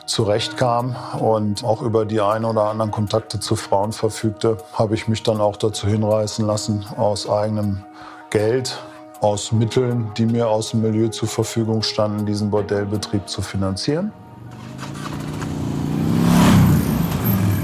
zurechtkam 0.06 0.96
und 1.18 1.62
auch 1.64 1.82
über 1.82 2.06
die 2.06 2.20
ein 2.20 2.44
oder 2.44 2.64
anderen 2.64 2.90
Kontakte 2.90 3.40
zu 3.40 3.56
Frauen 3.56 3.92
verfügte, 3.92 4.58
habe 4.72 4.94
ich 4.94 5.06
mich 5.06 5.22
dann 5.22 5.40
auch 5.40 5.56
dazu 5.56 5.86
hinreißen 5.86 6.46
lassen, 6.46 6.86
aus 6.96 7.28
eigenem 7.28 7.84
Geld, 8.30 8.78
aus 9.20 9.52
Mitteln, 9.52 10.10
die 10.16 10.26
mir 10.26 10.48
aus 10.48 10.70
dem 10.70 10.82
Milieu 10.82 11.08
zur 11.08 11.28
Verfügung 11.28 11.82
standen, 11.82 12.26
diesen 12.26 12.50
Bordellbetrieb 12.50 13.28
zu 13.28 13.42
finanzieren. 13.42 14.12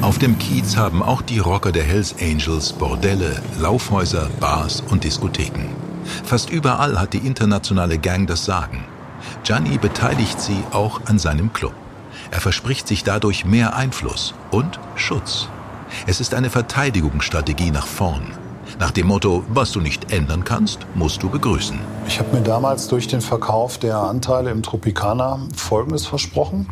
Auf 0.03 0.19
dem 0.19 0.39
Kiez 0.39 0.77
haben 0.77 1.03
auch 1.03 1.23
die 1.23 1.39
Rocker 1.39 1.73
der 1.73 1.83
Hells 1.83 2.15
Angels 2.21 2.73
Bordelle, 2.75 3.41
Laufhäuser, 3.59 4.29
Bars 4.39 4.83
und 4.91 5.03
Diskotheken. 5.03 5.71
Fast 6.25 6.51
überall 6.51 7.01
hat 7.01 7.15
die 7.15 7.27
internationale 7.27 7.99
Gang 7.99 8.27
das 8.27 8.45
Sagen. 8.45 8.85
Gianni 9.45 9.79
beteiligt 9.79 10.41
sie 10.41 10.63
auch 10.73 11.01
an 11.07 11.19
seinem 11.19 11.53
Club. 11.55 11.73
Er 12.31 12.41
verspricht 12.41 12.87
sich 12.87 13.05
dadurch 13.05 13.45
mehr 13.45 13.77
Einfluss 13.77 14.35
und 14.51 14.79
Schutz. 14.95 15.49
Es 16.07 16.21
ist 16.21 16.35
eine 16.35 16.51
Verteidigungsstrategie 16.51 17.71
nach 17.71 17.87
vorn. 17.87 18.27
Nach 18.79 18.91
dem 18.91 19.07
Motto, 19.07 19.45
was 19.49 19.71
du 19.71 19.81
nicht 19.81 20.13
ändern 20.13 20.45
kannst, 20.45 20.81
musst 20.95 21.23
du 21.23 21.31
begrüßen. 21.31 21.79
Ich 22.09 22.19
habe 22.19 22.37
mir 22.37 22.43
damals 22.43 22.89
durch 22.89 23.07
den 23.07 23.21
Verkauf 23.21 23.79
der 23.79 23.99
Anteile 23.99 24.51
im 24.51 24.63
Tropicana 24.63 25.39
Folgendes 25.55 26.07
versprochen. 26.07 26.69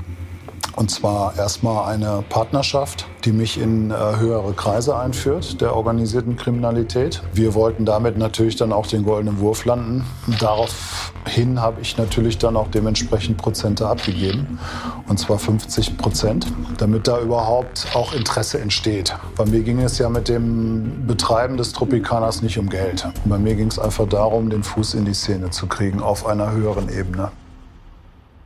Und 0.74 0.90
zwar 0.90 1.36
erstmal 1.36 1.92
eine 1.92 2.24
Partnerschaft, 2.28 3.06
die 3.24 3.32
mich 3.32 3.58
in 3.58 3.90
äh, 3.90 3.94
höhere 3.94 4.52
Kreise 4.52 4.96
einführt, 4.96 5.60
der 5.60 5.76
organisierten 5.76 6.36
Kriminalität. 6.36 7.22
Wir 7.32 7.54
wollten 7.54 7.84
damit 7.84 8.18
natürlich 8.18 8.56
dann 8.56 8.72
auch 8.72 8.86
den 8.86 9.04
goldenen 9.04 9.38
Wurf 9.38 9.64
landen. 9.64 10.04
Daraufhin 10.40 11.60
habe 11.60 11.80
ich 11.80 11.96
natürlich 11.96 12.38
dann 12.38 12.56
auch 12.56 12.68
dementsprechend 12.68 13.38
Prozente 13.38 13.86
abgegeben. 13.86 14.58
Und 15.06 15.18
zwar 15.18 15.38
50 15.38 15.96
Prozent, 15.96 16.46
damit 16.78 17.06
da 17.06 17.20
überhaupt 17.20 17.86
auch 17.94 18.12
Interesse 18.12 18.60
entsteht. 18.60 19.14
Bei 19.36 19.44
mir 19.44 19.60
ging 19.60 19.80
es 19.80 19.98
ja 19.98 20.08
mit 20.08 20.28
dem 20.28 21.06
Betreiben 21.06 21.56
des 21.56 21.72
Tropikaners 21.72 22.42
nicht 22.42 22.58
um 22.58 22.68
Geld. 22.68 23.06
Bei 23.24 23.38
mir 23.38 23.54
ging 23.54 23.68
es 23.68 23.78
einfach 23.78 24.08
darum, 24.08 24.50
den 24.50 24.62
Fuß 24.62 24.94
in 24.94 25.04
die 25.04 25.14
Szene 25.14 25.50
zu 25.50 25.66
kriegen 25.66 26.00
auf 26.00 26.26
einer 26.26 26.50
höheren 26.50 26.88
Ebene. 26.88 27.30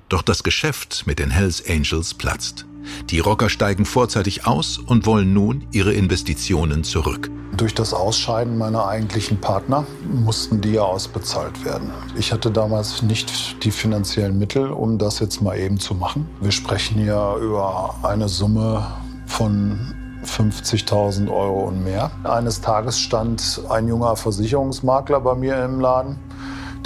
Doch 0.09 0.23
das 0.23 0.43
Geschäft 0.45 1.05
mit 1.07 1.19
den 1.19 1.31
Hells 1.31 1.63
Angels 1.69 2.15
platzt. 2.15 2.66
Die 3.11 3.21
Rocker 3.21 3.49
steigen 3.49 3.85
vorzeitig 3.85 4.47
aus 4.47 4.79
und 4.79 5.07
wollen 5.07 5.33
nun 5.33 5.67
ihre 5.73 5.93
Investitionen 5.93 6.85
zurück. 6.85 7.31
Durch 7.57 7.75
das 7.75 7.95
Ausscheiden 7.95 8.59
meiner 8.59 8.87
eigentlichen 8.87 9.41
Partner 9.41 9.87
mussten 10.13 10.61
die 10.61 10.73
ja 10.73 10.83
ausbezahlt 10.83 11.65
werden. 11.65 11.91
Ich 12.17 12.33
hatte 12.33 12.51
damals 12.51 13.03
nicht 13.03 13.65
die 13.65 13.71
finanziellen 13.71 14.39
Mittel, 14.39 14.69
um 14.69 14.99
das 14.99 15.21
jetzt 15.21 15.41
mal 15.41 15.57
eben 15.59 15.79
zu 15.79 15.95
machen. 15.95 16.29
Wir 16.41 16.53
sprechen 16.53 16.99
hier 17.01 17.37
über 17.41 17.95
eine 18.03 18.29
Summe 18.29 18.87
von 19.27 19.95
50.000 20.25 21.31
Euro 21.31 21.69
und 21.69 21.83
mehr. 21.85 22.11
Eines 22.25 22.61
Tages 22.61 22.99
stand 22.99 23.63
ein 23.71 23.89
junger 23.89 24.17
Versicherungsmakler 24.17 25.21
bei 25.21 25.35
mir 25.35 25.65
im 25.65 25.81
Laden 25.81 26.19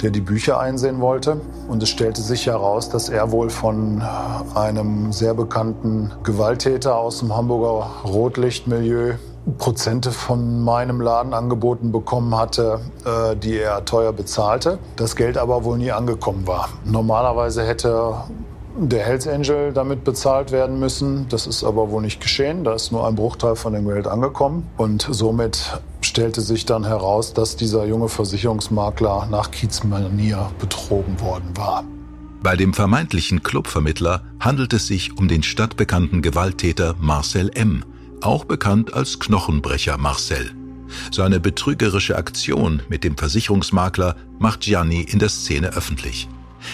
der 0.01 0.11
die 0.11 0.21
Bücher 0.21 0.59
einsehen 0.59 0.99
wollte. 0.99 1.41
Und 1.67 1.81
es 1.83 1.89
stellte 1.89 2.21
sich 2.21 2.47
heraus, 2.47 2.89
dass 2.89 3.09
er 3.09 3.31
wohl 3.31 3.49
von 3.49 4.01
einem 4.55 5.11
sehr 5.11 5.33
bekannten 5.33 6.11
Gewalttäter 6.23 6.95
aus 6.95 7.19
dem 7.19 7.35
Hamburger 7.35 7.89
Rotlichtmilieu 8.05 9.13
Prozente 9.57 10.11
von 10.11 10.63
meinem 10.63 11.01
Laden 11.01 11.33
angeboten 11.33 11.91
bekommen 11.91 12.37
hatte, 12.37 12.79
äh, 13.05 13.35
die 13.35 13.57
er 13.57 13.85
teuer 13.85 14.13
bezahlte. 14.13 14.77
Das 14.97 15.15
Geld 15.15 15.37
aber 15.37 15.63
wohl 15.63 15.79
nie 15.79 15.91
angekommen 15.91 16.45
war. 16.45 16.69
Normalerweise 16.85 17.65
hätte 17.65 18.13
der 18.79 19.03
Hells 19.03 19.27
Angel 19.27 19.73
damit 19.73 20.03
bezahlt 20.03 20.51
werden 20.51 20.79
müssen. 20.79 21.27
Das 21.29 21.47
ist 21.47 21.63
aber 21.63 21.89
wohl 21.91 22.01
nicht 22.01 22.21
geschehen. 22.21 22.63
Da 22.63 22.73
ist 22.73 22.91
nur 22.91 23.07
ein 23.07 23.15
Bruchteil 23.15 23.55
von 23.55 23.73
dem 23.73 23.87
Geld 23.87 24.07
angekommen. 24.07 24.67
Und 24.77 25.07
somit 25.09 25.79
stellte 26.01 26.41
sich 26.41 26.65
dann 26.65 26.85
heraus, 26.85 27.33
dass 27.33 27.55
dieser 27.55 27.85
junge 27.85 28.09
Versicherungsmakler 28.09 29.27
nach 29.29 29.51
Kiezmanier 29.51 30.51
betrogen 30.59 31.19
worden 31.19 31.51
war. 31.55 31.83
Bei 32.43 32.55
dem 32.55 32.73
vermeintlichen 32.73 33.43
Clubvermittler 33.43 34.23
handelt 34.39 34.73
es 34.73 34.87
sich 34.87 35.17
um 35.17 35.27
den 35.27 35.43
stadtbekannten 35.43 36.21
Gewalttäter 36.21 36.95
Marcel 36.99 37.51
M., 37.53 37.85
auch 38.21 38.45
bekannt 38.45 38.93
als 38.93 39.19
Knochenbrecher 39.19 39.97
Marcel. 39.97 40.51
Seine 41.11 41.39
betrügerische 41.39 42.17
Aktion 42.17 42.81
mit 42.89 43.03
dem 43.03 43.17
Versicherungsmakler 43.17 44.15
macht 44.39 44.61
Gianni 44.61 45.01
in 45.01 45.19
der 45.19 45.29
Szene 45.29 45.69
öffentlich. 45.69 46.27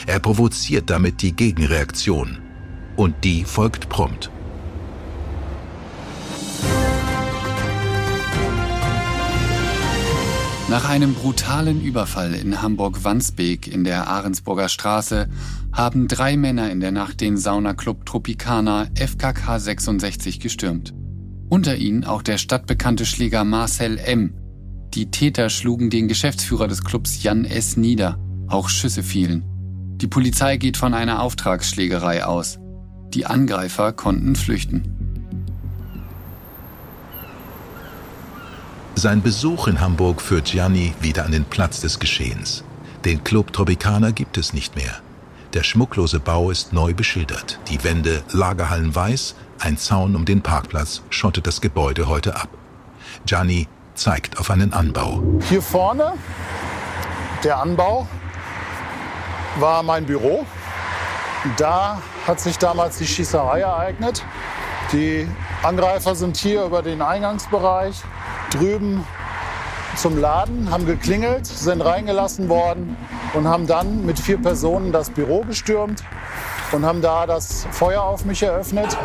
Er 0.05 0.19
provoziert 0.19 0.89
damit 0.89 1.21
die 1.21 1.35
Gegenreaktion. 1.35 2.39
Und 2.95 3.23
die 3.23 3.43
folgt 3.43 3.89
prompt. 3.89 4.31
Nach 10.69 10.89
einem 10.89 11.13
brutalen 11.13 11.81
Überfall 11.81 12.33
in 12.33 12.61
Hamburg-Wandsbek 12.61 13.67
in 13.67 13.85
der 13.85 14.07
Ahrensburger 14.07 14.67
Straße 14.67 15.29
haben 15.71 16.09
drei 16.09 16.35
Männer 16.35 16.69
in 16.71 16.81
der 16.81 16.91
Nacht 16.91 17.21
den 17.21 17.37
Saunaclub 17.37 18.05
Tropicana 18.05 18.87
FKK 18.95 19.59
66 19.59 20.41
gestürmt. 20.41 20.93
Unter 21.47 21.77
ihnen 21.77 22.03
auch 22.03 22.21
der 22.21 22.37
stadtbekannte 22.37 23.05
Schläger 23.05 23.45
Marcel 23.45 23.97
M. 23.97 24.33
Die 24.93 25.09
Täter 25.09 25.49
schlugen 25.49 25.89
den 25.89 26.09
Geschäftsführer 26.09 26.67
des 26.67 26.83
Clubs 26.83 27.23
Jan 27.23 27.45
S. 27.45 27.77
nieder. 27.77 28.19
Auch 28.49 28.67
Schüsse 28.67 29.03
fielen. 29.03 29.56
Die 30.01 30.07
Polizei 30.07 30.57
geht 30.57 30.77
von 30.77 30.93
einer 30.93 31.23
Auftragsschlägerei 31.23 32.23
aus. 32.23 32.59
Die 33.15 33.25
Angreifer 33.25 33.93
konnten 33.93 34.35
flüchten. 34.35 34.93
Sein 38.93 39.23
Besuch 39.23 39.67
in 39.67 39.81
Hamburg 39.81 40.21
führt 40.21 40.45
Gianni 40.45 40.93
wieder 41.01 41.25
an 41.25 41.31
den 41.31 41.45
Platz 41.45 41.81
des 41.81 41.97
Geschehens. 41.97 42.63
Den 43.05 43.23
Club 43.23 43.53
Tropicana 43.53 44.11
gibt 44.11 44.37
es 44.37 44.53
nicht 44.53 44.75
mehr. 44.75 44.93
Der 45.53 45.63
schmucklose 45.63 46.19
Bau 46.19 46.51
ist 46.51 46.73
neu 46.73 46.93
beschildert. 46.93 47.59
Die 47.67 47.83
Wände 47.83 48.21
Lagerhallen 48.31 48.93
weiß, 48.93 49.33
ein 49.59 49.77
Zaun 49.77 50.15
um 50.15 50.25
den 50.25 50.41
Parkplatz 50.41 51.01
schottet 51.09 51.47
das 51.47 51.59
Gebäude 51.59 52.07
heute 52.07 52.35
ab. 52.35 52.49
Gianni 53.25 53.67
zeigt 53.95 54.37
auf 54.39 54.51
einen 54.51 54.73
Anbau. 54.73 55.23
Hier 55.49 55.63
vorne 55.63 56.13
der 57.43 57.59
Anbau 57.59 58.07
war 59.59 59.83
mein 59.83 60.05
Büro. 60.05 60.45
Da 61.57 61.99
hat 62.25 62.39
sich 62.39 62.57
damals 62.57 62.97
die 62.97 63.07
Schießerei 63.07 63.61
ereignet. 63.61 64.23
Die 64.91 65.27
Angreifer 65.63 66.15
sind 66.15 66.37
hier 66.37 66.63
über 66.63 66.81
den 66.81 67.01
Eingangsbereich 67.01 68.01
drüben 68.51 69.05
zum 69.95 70.17
Laden, 70.19 70.69
haben 70.71 70.85
geklingelt, 70.85 71.45
sind 71.45 71.81
reingelassen 71.81 72.49
worden 72.49 72.95
und 73.33 73.47
haben 73.47 73.67
dann 73.67 74.05
mit 74.05 74.19
vier 74.19 74.37
Personen 74.41 74.91
das 74.91 75.09
Büro 75.09 75.41
gestürmt 75.41 76.03
und 76.71 76.85
haben 76.85 77.01
da 77.01 77.25
das 77.25 77.67
Feuer 77.71 78.03
auf 78.03 78.23
mich 78.25 78.43
eröffnet. 78.43 78.95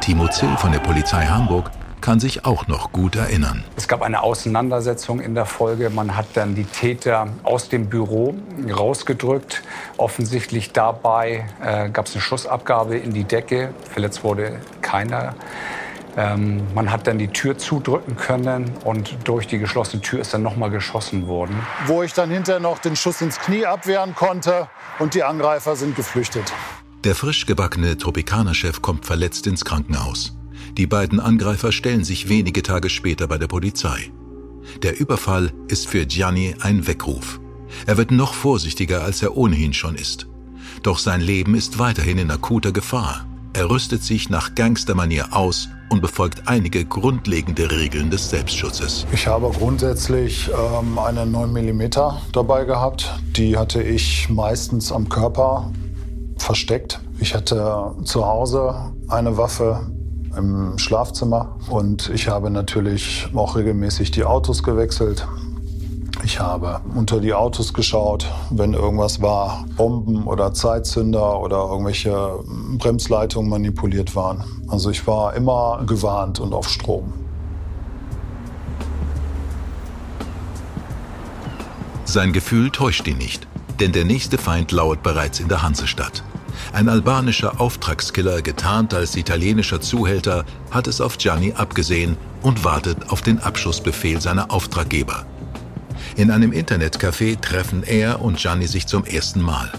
Timo 0.00 0.28
Zill 0.28 0.56
von 0.56 0.72
der 0.72 0.78
Polizei 0.78 1.26
Hamburg 1.26 1.70
kann 2.02 2.20
sich 2.20 2.44
auch 2.44 2.66
noch 2.66 2.92
gut 2.92 3.16
erinnern. 3.16 3.64
Es 3.76 3.88
gab 3.88 4.02
eine 4.02 4.22
Auseinandersetzung 4.22 5.20
in 5.20 5.34
der 5.34 5.46
Folge. 5.46 5.88
Man 5.88 6.14
hat 6.14 6.26
dann 6.34 6.54
die 6.54 6.64
Täter 6.64 7.28
aus 7.44 7.70
dem 7.70 7.88
Büro 7.88 8.34
rausgedrückt. 8.70 9.62
Offensichtlich 9.96 10.72
dabei 10.72 11.46
äh, 11.64 11.88
gab 11.88 12.06
es 12.06 12.12
eine 12.12 12.20
Schussabgabe 12.20 12.98
in 12.98 13.14
die 13.14 13.24
Decke. 13.24 13.72
Verletzt 13.90 14.22
wurde 14.22 14.60
keiner. 14.82 15.34
Ähm, 16.16 16.62
man 16.74 16.90
hat 16.90 17.06
dann 17.06 17.18
die 17.18 17.28
Tür 17.28 17.56
zudrücken 17.56 18.16
können 18.16 18.70
und 18.84 19.16
durch 19.24 19.46
die 19.46 19.58
geschlossene 19.58 20.02
Tür 20.02 20.20
ist 20.20 20.34
dann 20.34 20.42
noch 20.42 20.56
mal 20.56 20.68
geschossen 20.68 21.26
worden. 21.26 21.58
Wo 21.86 22.02
ich 22.02 22.12
dann 22.12 22.30
hinterher 22.30 22.60
noch 22.60 22.78
den 22.78 22.96
Schuss 22.96 23.22
ins 23.22 23.38
Knie 23.38 23.64
abwehren 23.64 24.14
konnte 24.14 24.68
und 24.98 25.14
die 25.14 25.22
Angreifer 25.22 25.74
sind 25.74 25.96
geflüchtet. 25.96 26.52
Der 27.04 27.14
frisch 27.14 27.46
gebackene 27.46 27.96
Tropikaner-Chef 27.96 28.82
kommt 28.82 29.06
verletzt 29.06 29.46
ins 29.46 29.64
Krankenhaus. 29.64 30.34
Die 30.78 30.86
beiden 30.86 31.20
Angreifer 31.20 31.70
stellen 31.70 32.04
sich 32.04 32.28
wenige 32.28 32.62
Tage 32.62 32.88
später 32.88 33.28
bei 33.28 33.38
der 33.38 33.46
Polizei. 33.46 34.10
Der 34.82 34.98
Überfall 34.98 35.52
ist 35.68 35.86
für 35.86 36.06
Gianni 36.06 36.54
ein 36.60 36.86
Weckruf. 36.86 37.40
Er 37.86 37.96
wird 37.96 38.10
noch 38.10 38.34
vorsichtiger, 38.34 39.02
als 39.02 39.22
er 39.22 39.36
ohnehin 39.36 39.74
schon 39.74 39.96
ist. 39.96 40.28
Doch 40.82 40.98
sein 40.98 41.20
Leben 41.20 41.54
ist 41.54 41.78
weiterhin 41.78 42.18
in 42.18 42.30
akuter 42.30 42.72
Gefahr. 42.72 43.26
Er 43.54 43.68
rüstet 43.68 44.02
sich 44.02 44.30
nach 44.30 44.54
Gangstermanier 44.54 45.36
aus 45.36 45.68
und 45.90 46.00
befolgt 46.00 46.48
einige 46.48 46.86
grundlegende 46.86 47.70
Regeln 47.70 48.10
des 48.10 48.30
Selbstschutzes. 48.30 49.06
Ich 49.12 49.26
habe 49.26 49.50
grundsätzlich 49.50 50.48
ähm, 50.48 50.98
eine 50.98 51.26
9 51.26 51.52
mm 51.52 51.82
dabei 52.32 52.64
gehabt. 52.64 53.12
Die 53.36 53.58
hatte 53.58 53.82
ich 53.82 54.30
meistens 54.30 54.90
am 54.90 55.06
Körper 55.10 55.70
versteckt. 56.38 57.00
Ich 57.20 57.34
hatte 57.34 57.94
zu 58.04 58.26
Hause 58.26 58.94
eine 59.08 59.36
Waffe, 59.36 59.86
im 60.36 60.78
Schlafzimmer 60.78 61.56
und 61.68 62.10
ich 62.10 62.28
habe 62.28 62.50
natürlich 62.50 63.28
auch 63.34 63.56
regelmäßig 63.56 64.10
die 64.10 64.24
Autos 64.24 64.62
gewechselt. 64.62 65.26
Ich 66.24 66.38
habe 66.38 66.80
unter 66.94 67.20
die 67.20 67.34
Autos 67.34 67.74
geschaut, 67.74 68.30
wenn 68.50 68.74
irgendwas 68.74 69.20
war, 69.20 69.64
Bomben 69.76 70.24
oder 70.24 70.54
Zeitzünder 70.54 71.40
oder 71.40 71.68
irgendwelche 71.68 72.38
Bremsleitungen 72.78 73.50
manipuliert 73.50 74.14
waren. 74.14 74.44
Also 74.68 74.90
ich 74.90 75.06
war 75.06 75.34
immer 75.34 75.82
gewarnt 75.84 76.38
und 76.38 76.54
auf 76.54 76.68
Strom. 76.68 77.12
Sein 82.04 82.32
Gefühl 82.32 82.70
täuscht 82.70 83.08
ihn 83.08 83.18
nicht, 83.18 83.48
denn 83.80 83.92
der 83.92 84.04
nächste 84.04 84.38
Feind 84.38 84.70
lauert 84.70 85.02
bereits 85.02 85.40
in 85.40 85.48
der 85.48 85.62
Hansestadt. 85.62 86.22
Ein 86.72 86.88
albanischer 86.88 87.60
Auftragskiller, 87.60 88.42
getarnt 88.42 88.94
als 88.94 89.16
italienischer 89.16 89.80
Zuhälter, 89.80 90.44
hat 90.70 90.86
es 90.86 91.00
auf 91.00 91.18
Gianni 91.18 91.52
abgesehen 91.56 92.16
und 92.42 92.64
wartet 92.64 93.10
auf 93.10 93.22
den 93.22 93.38
Abschussbefehl 93.38 94.20
seiner 94.20 94.50
Auftraggeber. 94.50 95.26
In 96.16 96.30
einem 96.30 96.52
Internetcafé 96.52 97.40
treffen 97.40 97.82
er 97.84 98.20
und 98.20 98.38
Gianni 98.38 98.66
sich 98.66 98.86
zum 98.86 99.04
ersten 99.04 99.40
Mal. 99.40 99.70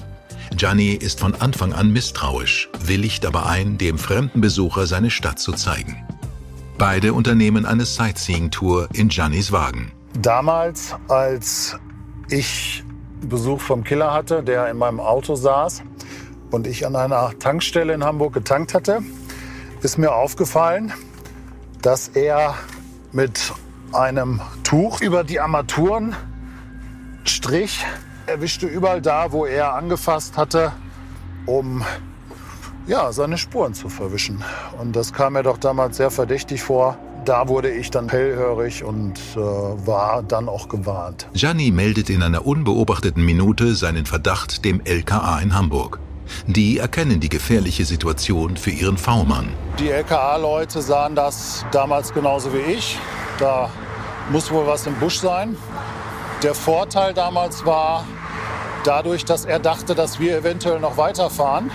Gianni 0.55 0.91
ist 0.91 1.19
von 1.19 1.35
Anfang 1.35 1.73
an 1.73 1.91
misstrauisch, 1.91 2.69
willigt 2.85 3.25
aber 3.25 3.47
ein, 3.47 3.77
dem 3.77 3.97
fremden 3.97 4.41
Besucher 4.41 4.87
seine 4.87 5.09
Stadt 5.09 5.39
zu 5.39 5.51
zeigen. 5.53 5.97
Beide 6.77 7.13
unternehmen 7.13 7.65
eine 7.65 7.85
Sightseeing-Tour 7.85 8.89
in 8.93 9.09
Giannis 9.09 9.51
Wagen. 9.51 9.91
Damals, 10.19 10.95
als 11.07 11.77
ich 12.29 12.83
Besuch 13.21 13.61
vom 13.61 13.83
Killer 13.83 14.13
hatte, 14.13 14.43
der 14.43 14.69
in 14.69 14.77
meinem 14.77 14.99
Auto 14.99 15.35
saß, 15.35 15.83
und 16.53 16.67
ich 16.67 16.85
an 16.85 16.95
einer 16.95 17.37
Tankstelle 17.39 17.93
in 17.93 18.03
Hamburg 18.03 18.33
getankt 18.33 18.73
hatte, 18.73 19.01
ist 19.81 19.97
mir 19.97 20.13
aufgefallen, 20.13 20.93
dass 21.81 22.09
er 22.09 22.55
mit 23.11 23.53
einem 23.91 24.39
Tuch 24.63 25.01
über 25.01 25.23
die 25.23 25.39
Armaturen 25.39 26.15
strich. 27.23 27.85
Er 28.27 28.41
wischte 28.41 28.67
überall 28.67 29.01
da, 29.01 29.31
wo 29.31 29.45
er 29.45 29.73
angefasst 29.73 30.37
hatte, 30.37 30.71
um 31.45 31.83
ja, 32.87 33.11
seine 33.11 33.37
Spuren 33.37 33.73
zu 33.73 33.89
verwischen. 33.89 34.43
Und 34.79 34.95
das 34.95 35.13
kam 35.13 35.33
mir 35.33 35.43
doch 35.43 35.57
damals 35.57 35.97
sehr 35.97 36.11
verdächtig 36.11 36.61
vor. 36.61 36.97
Da 37.25 37.47
wurde 37.47 37.71
ich 37.71 37.89
dann 37.89 38.09
hellhörig 38.09 38.83
und 38.83 39.17
äh, 39.35 39.37
war 39.37 40.23
dann 40.23 40.49
auch 40.49 40.67
gewarnt. 40.67 41.27
Gianni 41.33 41.71
meldet 41.71 42.09
in 42.09 42.21
einer 42.21 42.45
unbeobachteten 42.45 43.23
Minute 43.23 43.75
seinen 43.75 44.05
Verdacht 44.05 44.65
dem 44.65 44.81
LKA 44.83 45.39
in 45.39 45.55
Hamburg. 45.55 45.99
Die 46.47 46.77
erkennen 46.77 47.19
die 47.19 47.29
gefährliche 47.29 47.85
Situation 47.85 48.57
für 48.57 48.71
ihren 48.71 48.97
V-Mann. 48.97 49.49
Die 49.79 49.89
LKA-Leute 49.89 50.81
sahen 50.81 51.15
das 51.15 51.65
damals 51.71 52.13
genauso 52.13 52.53
wie 52.53 52.73
ich. 52.73 52.97
Da 53.39 53.69
muss 54.31 54.51
wohl 54.51 54.65
was 54.67 54.87
im 54.87 54.95
Busch 54.95 55.19
sein. 55.19 55.55
Der 56.41 56.53
Vorteil 56.53 57.13
damals 57.13 57.65
war, 57.65 58.05
dadurch, 58.83 59.25
dass 59.25 59.45
er 59.45 59.59
dachte, 59.59 59.95
dass 59.95 60.19
wir 60.19 60.37
eventuell 60.37 60.79
noch 60.79 60.97
weiterfahren, 60.97 61.71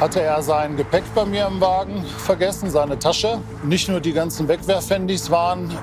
hatte 0.00 0.20
er 0.20 0.42
sein 0.42 0.76
Gepäck 0.76 1.04
bei 1.14 1.24
mir 1.24 1.46
im 1.46 1.60
Wagen 1.60 2.04
vergessen, 2.04 2.70
seine 2.70 2.98
Tasche. 2.98 3.40
Nicht 3.64 3.88
nur 3.88 4.00
die 4.00 4.12
ganzen 4.12 4.46
Wegwerfhandys 4.48 5.30
waren 5.30 5.76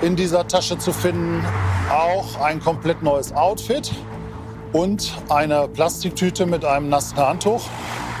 in 0.00 0.16
dieser 0.16 0.46
Tasche 0.48 0.78
zu 0.78 0.92
finden, 0.92 1.44
auch 1.90 2.40
ein 2.40 2.60
komplett 2.60 3.02
neues 3.02 3.32
Outfit 3.32 3.92
und 4.72 5.12
eine 5.28 5.68
Plastiktüte 5.68 6.46
mit 6.46 6.64
einem 6.64 6.88
nassen 6.88 7.18
Handtuch, 7.18 7.62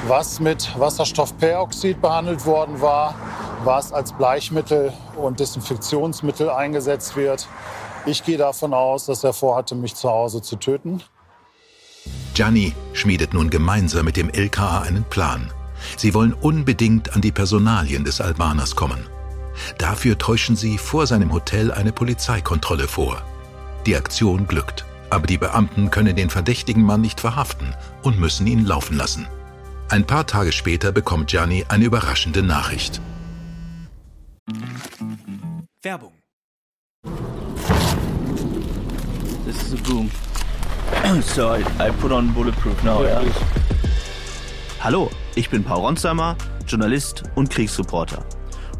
was 0.06 0.40
mit 0.40 0.78
Wasserstoffperoxid 0.78 2.00
behandelt 2.00 2.44
worden 2.44 2.80
war, 2.80 3.14
was 3.64 3.92
als 3.92 4.12
Bleichmittel 4.12 4.92
und 5.16 5.40
Desinfektionsmittel 5.40 6.50
eingesetzt 6.50 7.16
wird. 7.16 7.48
Ich 8.04 8.24
gehe 8.24 8.38
davon 8.38 8.74
aus, 8.74 9.06
dass 9.06 9.22
er 9.22 9.32
vorhatte, 9.32 9.74
mich 9.74 9.94
zu 9.94 10.10
Hause 10.10 10.42
zu 10.42 10.56
töten. 10.56 11.02
Gianni 12.34 12.74
schmiedet 12.92 13.32
nun 13.32 13.50
gemeinsam 13.50 14.04
mit 14.04 14.16
dem 14.16 14.28
LKA 14.30 14.80
einen 14.80 15.04
Plan. 15.04 15.52
Sie 15.96 16.14
wollen 16.14 16.32
unbedingt 16.32 17.14
an 17.14 17.20
die 17.20 17.32
Personalien 17.32 18.04
des 18.04 18.20
Albaners 18.20 18.74
kommen. 18.74 19.06
Dafür 19.78 20.18
täuschen 20.18 20.56
sie 20.56 20.78
vor 20.78 21.06
seinem 21.06 21.32
Hotel 21.32 21.70
eine 21.70 21.92
Polizeikontrolle 21.92 22.88
vor. 22.88 23.22
Die 23.86 23.96
Aktion 23.96 24.46
glückt. 24.46 24.84
Aber 25.12 25.26
die 25.26 25.36
Beamten 25.36 25.90
können 25.90 26.16
den 26.16 26.30
verdächtigen 26.30 26.82
Mann 26.82 27.02
nicht 27.02 27.20
verhaften 27.20 27.74
und 28.02 28.18
müssen 28.18 28.46
ihn 28.46 28.64
laufen 28.64 28.96
lassen. 28.96 29.26
Ein 29.90 30.06
paar 30.06 30.26
Tage 30.26 30.52
später 30.52 30.90
bekommt 30.90 31.28
Gianni 31.28 31.66
eine 31.68 31.84
überraschende 31.84 32.42
Nachricht. 32.42 33.02
Werbung. 35.82 36.14
This 39.44 39.62
is 39.64 39.74
a 39.74 39.82
boom. 39.86 40.10
so 41.20 41.54
I, 41.54 41.60
I 41.78 41.90
put 42.00 42.10
on 42.10 42.32
bulletproof 42.32 42.82
now, 42.82 43.02
yeah. 43.02 43.22
Hallo, 44.80 45.10
ich 45.34 45.50
bin 45.50 45.62
Paul 45.62 45.80
Ronsheimer, 45.80 46.38
Journalist 46.66 47.24
und 47.34 47.50
Kriegsreporter. 47.50 48.24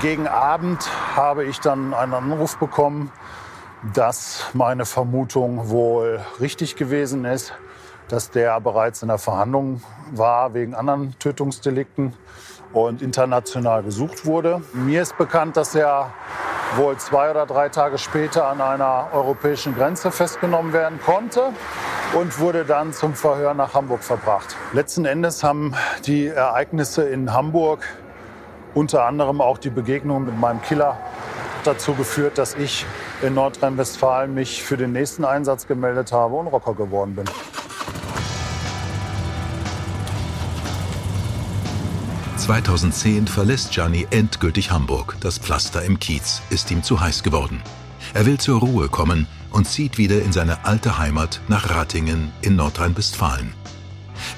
Gegen 0.00 0.26
Abend 0.26 0.88
habe 1.16 1.44
ich 1.44 1.60
dann 1.60 1.94
einen 1.94 2.14
Anruf 2.14 2.56
bekommen, 2.56 3.12
dass 3.94 4.46
meine 4.52 4.84
Vermutung 4.84 5.68
wohl 5.68 6.20
richtig 6.40 6.76
gewesen 6.76 7.24
ist, 7.24 7.52
dass 8.08 8.30
der 8.30 8.60
bereits 8.60 9.02
in 9.02 9.08
der 9.08 9.18
Verhandlung 9.18 9.82
war 10.12 10.54
wegen 10.54 10.74
anderen 10.74 11.16
Tötungsdelikten 11.18 12.14
und 12.72 13.02
international 13.02 13.82
gesucht 13.82 14.24
wurde. 14.24 14.62
Mir 14.72 15.02
ist 15.02 15.16
bekannt, 15.18 15.56
dass 15.56 15.74
er 15.74 16.12
wohl 16.76 16.96
zwei 16.96 17.30
oder 17.30 17.46
drei 17.46 17.68
Tage 17.68 17.98
später 17.98 18.48
an 18.48 18.60
einer 18.60 19.08
europäischen 19.12 19.74
Grenze 19.74 20.10
festgenommen 20.10 20.72
werden 20.72 20.98
konnte 21.04 21.52
und 22.14 22.38
wurde 22.38 22.64
dann 22.64 22.92
zum 22.92 23.14
Verhör 23.14 23.54
nach 23.54 23.74
Hamburg 23.74 24.02
verbracht. 24.02 24.56
Letzten 24.72 25.04
Endes 25.04 25.42
haben 25.44 25.74
die 26.06 26.26
Ereignisse 26.26 27.08
in 27.08 27.32
Hamburg 27.32 27.80
unter 28.74 29.04
anderem 29.04 29.40
auch 29.40 29.58
die 29.58 29.70
Begegnung 29.70 30.24
mit 30.24 30.38
meinem 30.38 30.62
Killer 30.62 30.98
dazu 31.64 31.94
geführt, 31.94 32.38
dass 32.38 32.54
ich 32.54 32.84
in 33.22 33.34
Nordrhein-Westfalen 33.34 34.34
mich 34.34 34.62
für 34.62 34.76
den 34.76 34.92
nächsten 34.92 35.24
Einsatz 35.24 35.66
gemeldet 35.66 36.12
habe 36.12 36.34
und 36.34 36.48
Rocker 36.48 36.74
geworden 36.74 37.14
bin. 37.14 37.24
2010 42.36 43.28
verlässt 43.28 43.70
Gianni 43.70 44.08
endgültig 44.10 44.72
Hamburg. 44.72 45.16
Das 45.20 45.38
Pflaster 45.38 45.82
im 45.84 46.00
Kiez 46.00 46.42
ist 46.50 46.72
ihm 46.72 46.82
zu 46.82 47.00
heiß 47.00 47.22
geworden. 47.22 47.62
Er 48.14 48.26
will 48.26 48.38
zur 48.38 48.58
Ruhe 48.58 48.88
kommen 48.88 49.28
und 49.52 49.68
zieht 49.68 49.96
wieder 49.96 50.20
in 50.22 50.32
seine 50.32 50.64
alte 50.64 50.98
Heimat 50.98 51.40
nach 51.46 51.70
Ratingen 51.70 52.32
in 52.42 52.56
Nordrhein-Westfalen. 52.56 53.54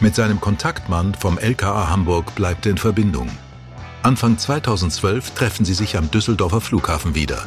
Mit 0.01 0.15
seinem 0.15 0.39
Kontaktmann 0.41 1.15
vom 1.15 1.39
LKA 1.39 1.89
Hamburg 1.89 2.35
bleibt 2.35 2.67
er 2.67 2.73
in 2.73 2.79
Verbindung. 2.79 3.31
Anfang 4.05 4.37
2012 4.37 5.31
treffen 5.31 5.65
sie 5.65 5.73
sich 5.73 5.97
am 5.97 6.11
Düsseldorfer 6.11 6.61
Flughafen 6.61 7.15
wieder. 7.15 7.43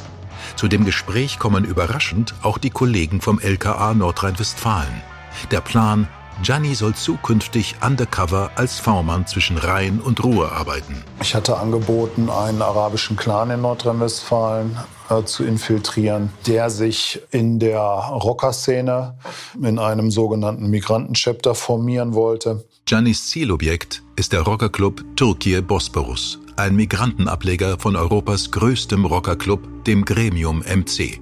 Zu 0.55 0.67
dem 0.67 0.85
Gespräch 0.85 1.37
kommen 1.37 1.63
überraschend 1.63 2.33
auch 2.41 2.57
die 2.57 2.71
Kollegen 2.71 3.21
vom 3.21 3.39
LKA 3.39 3.93
Nordrhein-Westfalen. 3.93 5.03
Der 5.51 5.61
Plan, 5.61 6.07
Gianni 6.41 6.73
soll 6.73 6.95
zukünftig 6.95 7.75
undercover 7.85 8.49
als 8.55 8.79
V-Mann 8.79 9.27
zwischen 9.27 9.59
Rhein 9.59 10.01
und 10.01 10.23
Ruhr 10.23 10.51
arbeiten. 10.51 11.03
Ich 11.21 11.35
hatte 11.35 11.57
angeboten, 11.57 12.27
einen 12.27 12.63
arabischen 12.63 13.17
Clan 13.17 13.51
in 13.51 13.61
Nordrhein-Westfalen 13.61 14.77
äh, 15.11 15.23
zu 15.25 15.43
infiltrieren, 15.43 16.31
der 16.47 16.71
sich 16.71 17.21
in 17.29 17.59
der 17.59 17.79
Rockerszene 17.79 19.15
in 19.61 19.77
einem 19.77 20.09
sogenannten 20.09 20.71
Migrantenchapter 20.71 21.53
formieren 21.53 22.15
wollte. 22.15 22.65
Giannis 22.85 23.27
Zielobjekt 23.27 24.01
ist 24.15 24.33
der 24.33 24.41
Rockerclub 24.41 25.03
Türkei 25.15 25.61
Bosporus, 25.61 26.39
ein 26.57 26.75
Migrantenableger 26.75 27.77
von 27.77 27.95
Europas 27.95 28.51
größtem 28.51 29.05
Rockerclub, 29.05 29.85
dem 29.85 30.05
Gremium 30.05 30.59
MC. 30.59 31.21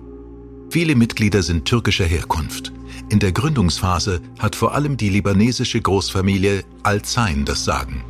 Viele 0.70 0.96
Mitglieder 0.96 1.44
sind 1.44 1.66
türkischer 1.66 2.06
Herkunft. 2.06 2.72
In 3.10 3.20
der 3.20 3.32
Gründungsphase 3.32 4.22
hat 4.40 4.56
vor 4.56 4.74
allem 4.74 4.98
die 4.98 5.10
libanesische 5.10 5.82
Großfamilie 5.82 6.64
Al-Zain 6.84 7.46
das 7.46 7.66
Sagen. 7.66 8.04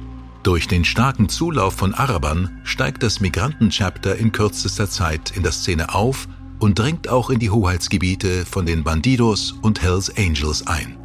Durch 0.44 0.68
den 0.68 0.86
starken 0.86 1.28
Zulauf 1.28 1.74
von 1.74 1.96
Arabern 1.96 2.62
steigt 2.64 3.02
das 3.02 3.20
Migrantenchapter 3.20 4.16
in 4.16 4.32
kürzester 4.32 4.88
Zeit 4.88 5.32
in 5.36 5.42
der 5.42 5.52
Szene 5.52 5.94
auf 5.96 6.28
und 6.60 6.78
dringt 6.78 7.10
auch 7.10 7.32
in 7.32 7.40
die 7.40 7.50
Hoheitsgebiete 7.50 8.46
von 8.46 8.66
den 8.66 8.84
Bandidos 8.84 9.54
und 9.64 9.82
Hells 9.82 10.16
Angels 10.16 10.66
ein. 10.68 10.98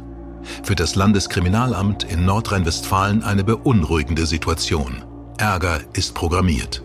Für 0.63 0.75
das 0.75 0.95
Landeskriminalamt 0.95 2.03
in 2.03 2.25
Nordrhein-Westfalen 2.25 3.23
eine 3.23 3.43
beunruhigende 3.43 4.25
Situation. 4.27 5.03
Ärger 5.41 5.81
ist 5.93 6.13
programmiert. 6.13 6.83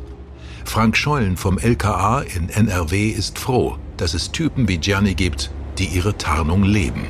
Frank 0.64 0.96
Scheulen 0.96 1.36
vom 1.36 1.58
LKA 1.58 2.22
in 2.22 2.48
NRW 2.48 3.10
ist 3.10 3.38
froh, 3.38 3.76
dass 3.98 4.14
es 4.14 4.32
Typen 4.32 4.66
wie 4.66 4.78
Gianni 4.78 5.14
gibt, 5.14 5.50
die 5.76 5.84
ihre 5.84 6.16
Tarnung 6.16 6.62
leben. 6.62 7.04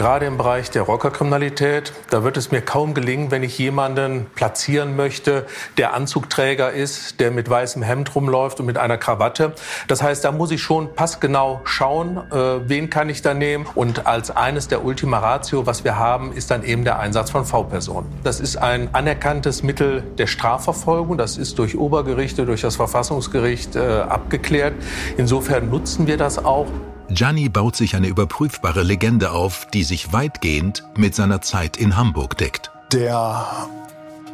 Gerade 0.00 0.24
im 0.24 0.38
Bereich 0.38 0.70
der 0.70 0.80
Rockerkriminalität, 0.84 1.92
da 2.08 2.24
wird 2.24 2.38
es 2.38 2.50
mir 2.50 2.62
kaum 2.62 2.94
gelingen, 2.94 3.30
wenn 3.30 3.42
ich 3.42 3.58
jemanden 3.58 4.24
platzieren 4.34 4.96
möchte, 4.96 5.44
der 5.76 5.92
Anzugträger 5.92 6.72
ist, 6.72 7.20
der 7.20 7.30
mit 7.30 7.50
weißem 7.50 7.82
Hemd 7.82 8.14
rumläuft 8.14 8.60
und 8.60 8.64
mit 8.64 8.78
einer 8.78 8.96
Krawatte. 8.96 9.52
Das 9.88 10.02
heißt, 10.02 10.24
da 10.24 10.32
muss 10.32 10.52
ich 10.52 10.62
schon 10.62 10.94
passgenau 10.94 11.60
schauen, 11.64 12.16
äh, 12.16 12.66
wen 12.66 12.88
kann 12.88 13.10
ich 13.10 13.20
da 13.20 13.34
nehmen. 13.34 13.66
Und 13.74 14.06
als 14.06 14.30
eines 14.30 14.68
der 14.68 14.86
Ultima 14.86 15.18
Ratio, 15.18 15.66
was 15.66 15.84
wir 15.84 15.98
haben, 15.98 16.32
ist 16.32 16.50
dann 16.50 16.64
eben 16.64 16.84
der 16.84 16.98
Einsatz 16.98 17.30
von 17.30 17.44
V-Personen. 17.44 18.10
Das 18.24 18.40
ist 18.40 18.56
ein 18.56 18.94
anerkanntes 18.94 19.62
Mittel 19.62 20.02
der 20.16 20.28
Strafverfolgung. 20.28 21.18
Das 21.18 21.36
ist 21.36 21.58
durch 21.58 21.76
Obergerichte, 21.76 22.46
durch 22.46 22.62
das 22.62 22.76
Verfassungsgericht 22.76 23.76
äh, 23.76 23.80
abgeklärt. 23.80 24.72
Insofern 25.18 25.68
nutzen 25.68 26.06
wir 26.06 26.16
das 26.16 26.42
auch. 26.42 26.68
Gianni 27.12 27.48
baut 27.48 27.74
sich 27.74 27.96
eine 27.96 28.06
überprüfbare 28.06 28.84
Legende 28.84 29.32
auf, 29.32 29.66
die 29.66 29.82
sich 29.82 30.12
weitgehend 30.12 30.84
mit 30.96 31.14
seiner 31.16 31.40
Zeit 31.40 31.76
in 31.76 31.96
Hamburg 31.96 32.38
deckt. 32.38 32.70
Der 32.92 33.46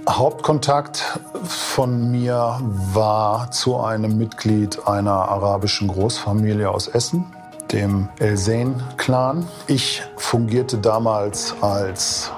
Hauptkontakt 0.06 1.18
von 1.44 2.10
mir 2.10 2.60
war 2.92 3.50
zu 3.50 3.80
einem 3.80 4.18
Mitglied 4.18 4.86
einer 4.86 5.12
arabischen 5.12 5.88
Großfamilie 5.88 6.70
aus 6.70 6.88
Essen, 6.88 7.24
dem 7.72 8.10
El 8.18 8.36
Zain-Clan. 8.36 9.48
Ich 9.66 10.02
fungierte 10.16 10.76
damals 10.76 11.54
als 11.62 12.30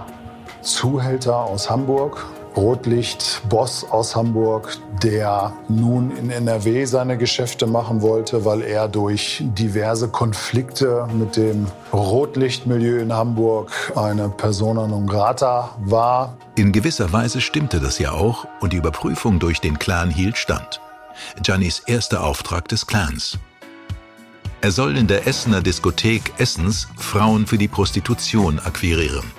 Zuhälter 0.63 1.37
aus 1.37 1.69
Hamburg 1.69 2.25
Rotlicht-Boss 2.59 3.85
aus 3.89 4.17
Hamburg, 4.17 4.77
der 5.05 5.53
nun 5.69 6.11
in 6.17 6.29
NRW 6.29 6.87
seine 6.87 7.17
Geschäfte 7.17 7.69
machen 7.69 8.03
wollte, 8.03 8.45
weil 8.45 8.63
er 8.63 8.89
durch 8.89 9.45
diverse 9.57 10.09
Konflikte 10.09 11.07
mit 11.17 11.37
dem 11.37 11.69
Rotlichtmilieu 11.93 12.99
in 12.99 13.13
Hamburg 13.13 13.71
eine 13.95 14.29
Persona 14.29 14.89
non 14.89 15.07
grata 15.07 15.77
war. 15.85 16.37
In 16.57 16.73
gewisser 16.73 17.13
Weise 17.13 17.41
stimmte 17.41 17.79
das 17.79 18.01
ja 18.01 18.11
auch 18.11 18.45
und 18.61 18.73
die 18.73 18.79
Überprüfung 18.79 19.39
durch 19.39 19.61
den 19.61 19.79
Clan 19.79 20.11
hielt 20.11 20.37
stand. 20.37 20.81
Giannis 21.41 21.83
erster 21.87 22.25
Auftrag 22.25 22.67
des 22.67 22.89
Clans. 22.89 23.39
Er 24.63 24.73
soll 24.73 24.97
in 24.97 25.07
der 25.07 25.29
Essener 25.29 25.63
Diskothek 25.63 26.33
Essens 26.39 26.89
Frauen 26.97 27.47
für 27.47 27.59
die 27.59 27.69
Prostitution 27.69 28.59
akquirieren. 28.59 29.31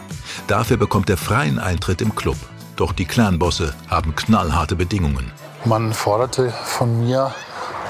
Dafür 0.47 0.77
bekommt 0.77 1.10
er 1.10 1.17
freien 1.17 1.60
Eintritt 1.60 2.01
im 2.01 2.15
Club. 2.15 2.38
Doch 2.80 2.94
die 2.94 3.04
Clanbosse 3.04 3.76
haben 3.89 4.15
knallharte 4.15 4.78
Bedingungen. 4.78 5.34
Man 5.65 5.92
forderte 5.92 6.50
von 6.63 7.02
mir 7.02 7.36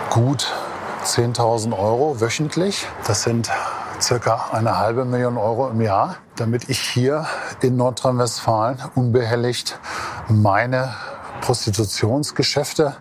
gut 0.09 0.51
10.000 1.05 1.77
Euro 1.77 2.19
wöchentlich. 2.19 2.87
Das 3.05 3.21
sind 3.21 3.51
circa 4.01 4.49
eine 4.51 4.79
halbe 4.79 5.05
Million 5.05 5.37
Euro 5.37 5.69
im 5.69 5.79
Jahr, 5.79 6.17
damit 6.37 6.69
ich 6.69 6.79
hier 6.79 7.27
in 7.61 7.75
Nordrhein-Westfalen 7.75 8.79
unbehelligt 8.95 9.79
meine 10.27 10.95
Prostitutionsgeschäfte 11.41 12.95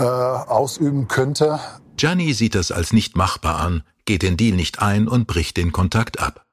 äh, 0.00 0.02
ausüben 0.02 1.06
könnte. 1.06 1.60
Gianni 1.96 2.34
sieht 2.34 2.56
das 2.56 2.72
als 2.72 2.92
nicht 2.92 3.16
machbar 3.16 3.60
an, 3.60 3.84
geht 4.06 4.22
den 4.22 4.36
Deal 4.36 4.56
nicht 4.56 4.82
ein 4.82 5.06
und 5.06 5.28
bricht 5.28 5.56
den 5.56 5.70
Kontakt 5.70 6.18
ab. 6.18 6.44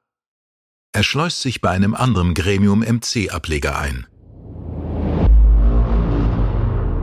Er 0.92 1.02
schleust 1.02 1.42
sich 1.42 1.60
bei 1.60 1.70
einem 1.70 1.96
anderen 1.96 2.34
Gremium 2.34 2.84
MC-Ableger 2.84 3.76
ein. 3.76 4.06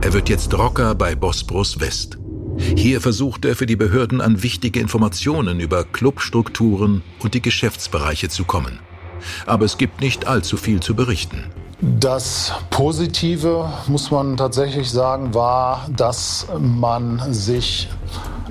Er 0.00 0.12
wird 0.12 0.28
jetzt 0.28 0.54
Rocker 0.56 0.94
bei 0.94 1.16
Bosporus 1.16 1.80
West. 1.80 2.18
Hier 2.76 3.00
versucht 3.00 3.44
er 3.44 3.56
für 3.56 3.66
die 3.66 3.74
Behörden 3.74 4.20
an 4.20 4.44
wichtige 4.44 4.78
Informationen 4.78 5.58
über 5.58 5.82
Clubstrukturen 5.82 7.02
und 7.18 7.34
die 7.34 7.42
Geschäftsbereiche 7.42 8.28
zu 8.28 8.44
kommen. 8.44 8.78
Aber 9.44 9.64
es 9.64 9.76
gibt 9.76 10.00
nicht 10.00 10.28
allzu 10.28 10.56
viel 10.56 10.78
zu 10.80 10.94
berichten. 10.94 11.50
Das 11.80 12.52
Positive, 12.70 13.72
muss 13.88 14.10
man 14.12 14.36
tatsächlich 14.36 14.88
sagen, 14.88 15.34
war, 15.34 15.88
dass 15.96 16.46
man 16.58 17.20
sich 17.32 17.88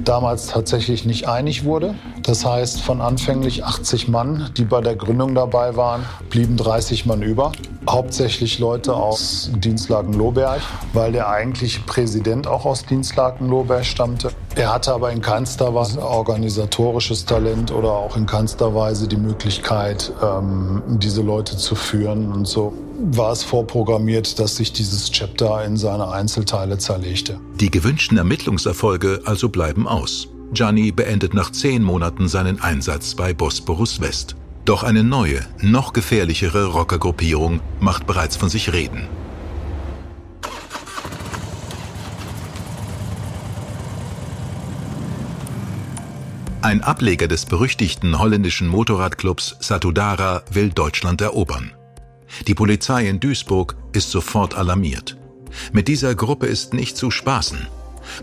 damals 0.04 0.48
tatsächlich 0.48 1.06
nicht 1.06 1.28
einig 1.28 1.66
wurde. 1.66 1.96
Das 2.24 2.46
heißt, 2.46 2.82
von 2.82 3.02
anfänglich 3.02 3.64
80 3.64 4.08
Mann, 4.08 4.50
die 4.58 4.66
bei 4.66 4.82
der 4.82 4.96
Gründung 4.96 5.36
dabei 5.36 5.76
waren, 5.76 6.06
blieben 6.30 6.58
30 6.58 7.06
Mann 7.06 7.22
über. 7.22 7.52
Hauptsächlich 7.90 8.60
Leute 8.60 8.94
aus 8.96 9.50
Dienstlaken-Lohberg, 9.56 10.62
weil 10.94 11.12
der 11.12 11.30
eigentliche 11.30 11.82
Präsident 11.82 12.48
auch 12.48 12.66
aus 12.66 12.86
Dienstlaken-Lohberg 12.86 13.86
stammte. 13.86 14.32
Er 14.56 14.74
hatte 14.74 14.94
aber 14.94 15.12
in 15.12 15.22
keinster 15.22 15.74
Weise 15.74 16.06
organisatorisches 16.06 17.26
Talent 17.26 17.72
oder 17.72 17.92
auch 17.92 18.18
in 18.18 18.26
keinster 18.26 18.74
Weise 18.76 19.08
die 19.08 19.18
Möglichkeit, 19.18 20.12
ähm, 20.22 20.82
diese 20.88 21.22
Leute 21.22 21.56
zu 21.58 21.76
führen. 21.76 22.32
Und 22.34 22.46
so 22.46 22.74
war 23.00 23.32
es 23.32 23.44
vorprogrammiert, 23.44 24.40
dass 24.40 24.58
sich 24.58 24.74
dieses 24.74 25.12
Chapter 25.12 25.64
in 25.64 25.78
seine 25.78 26.10
Einzelteile 26.10 26.78
zerlegte. 26.78 27.40
Die 27.60 27.72
gewünschten 27.72 28.18
Ermittlungserfolge 28.18 29.22
also 29.26 29.50
bleiben 29.50 29.88
aus. 29.88 30.28
Gianni 30.54 30.92
beendet 30.92 31.34
nach 31.34 31.52
zehn 31.52 31.84
Monaten 31.84 32.28
seinen 32.28 32.62
Einsatz 32.62 33.16
bei 33.16 33.34
Bosporus 33.34 34.02
West. 34.02 34.36
Doch 34.66 34.84
eine 34.84 35.04
neue, 35.04 35.40
noch 35.62 35.94
gefährlichere 35.94 36.66
Rockergruppierung 36.66 37.62
macht 37.80 38.08
bereits 38.08 38.36
von 38.36 38.50
sich 38.50 38.74
reden. 38.74 39.08
Ein 46.62 46.82
Ableger 46.82 47.30
des 47.30 47.46
berüchtigten 47.46 48.20
holländischen 48.20 48.68
Motorradclubs 48.68 49.56
Satudara 49.62 50.42
will 50.52 50.70
Deutschland 50.70 51.22
erobern. 51.22 51.72
Die 52.46 52.54
Polizei 52.54 53.08
in 53.08 53.20
Duisburg 53.20 53.76
ist 53.94 54.12
sofort 54.12 54.56
alarmiert. 54.56 55.18
Mit 55.72 55.88
dieser 55.88 56.14
Gruppe 56.14 56.46
ist 56.46 56.74
nicht 56.74 56.98
zu 56.98 57.10
spaßen. 57.10 57.68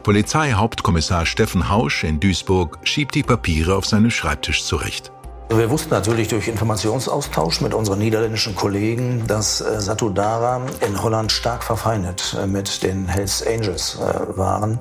Polizeihauptkommissar 0.02 1.26
Steffen 1.26 1.68
Hausch 1.68 2.04
in 2.04 2.20
Duisburg 2.20 2.78
schiebt 2.84 3.14
die 3.14 3.22
Papiere 3.22 3.74
auf 3.74 3.86
seinen 3.86 4.10
Schreibtisch 4.10 4.64
zurecht. 4.64 5.10
Wir 5.50 5.70
wussten 5.70 5.90
natürlich 5.90 6.28
durch 6.28 6.48
Informationsaustausch 6.48 7.60
mit 7.60 7.74
unseren 7.74 7.98
niederländischen 7.98 8.56
Kollegen, 8.56 9.24
dass 9.26 9.60
äh, 9.60 9.78
Satudara 9.78 10.62
in 10.80 11.00
Holland 11.02 11.30
stark 11.30 11.62
verfeindet 11.62 12.34
äh, 12.40 12.46
mit 12.46 12.82
den 12.82 13.06
Hells 13.06 13.46
Angels 13.46 13.98
äh, 14.00 14.38
waren. 14.38 14.80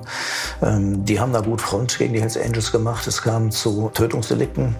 Ähm, 0.62 1.04
die 1.04 1.20
haben 1.20 1.34
da 1.34 1.40
gut 1.40 1.60
Front 1.60 1.98
gegen 1.98 2.14
die 2.14 2.20
Hells 2.20 2.38
Angels 2.38 2.72
gemacht. 2.72 3.06
Es 3.06 3.22
kam 3.22 3.50
zu 3.50 3.90
Tötungsdelikten 3.92 4.74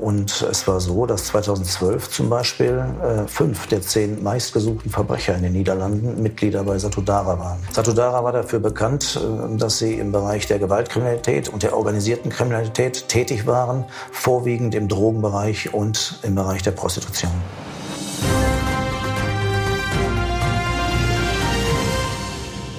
und 0.00 0.42
es 0.50 0.66
war 0.66 0.80
so, 0.80 1.06
dass 1.06 1.26
2012 1.26 2.10
zum 2.10 2.30
Beispiel 2.30 2.84
fünf 3.26 3.66
der 3.66 3.82
zehn 3.82 4.22
meistgesuchten 4.22 4.90
Verbrecher 4.90 5.34
in 5.36 5.42
den 5.42 5.52
Niederlanden 5.52 6.22
Mitglieder 6.22 6.64
bei 6.64 6.78
Satudara 6.78 7.38
waren. 7.38 7.58
Satudara 7.72 8.22
war 8.24 8.32
dafür 8.32 8.58
bekannt, 8.58 9.20
dass 9.56 9.78
sie 9.78 9.94
im 9.94 10.12
Bereich 10.12 10.46
der 10.46 10.58
Gewaltkriminalität 10.58 11.48
und 11.48 11.62
der 11.62 11.76
organisierten 11.76 12.30
Kriminalität 12.30 13.08
tätig 13.08 13.46
waren, 13.46 13.84
vorwiegend 14.12 14.74
im 14.78 14.88
Drogenbereich 14.88 15.74
und 15.74 16.20
im 16.22 16.34
Bereich 16.34 16.62
der 16.62 16.70
Prostitution. 16.70 17.30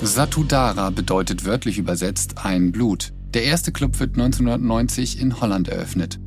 Satudara 0.01 0.89
bedeutet 0.89 1.45
wörtlich 1.45 1.77
übersetzt 1.77 2.45
ein 2.45 2.71
Blut. 2.71 3.11
Der 3.33 3.43
erste 3.43 3.71
Club 3.71 3.99
wird 3.99 4.17
1990 4.17 5.21
in 5.21 5.39
Holland 5.41 5.67
eröffnet. 5.67 6.19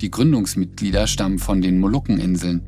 Die 0.00 0.10
Gründungsmitglieder 0.10 1.06
stammen 1.06 1.38
von 1.38 1.60
den 1.60 1.78
Molukkeninseln. 1.78 2.62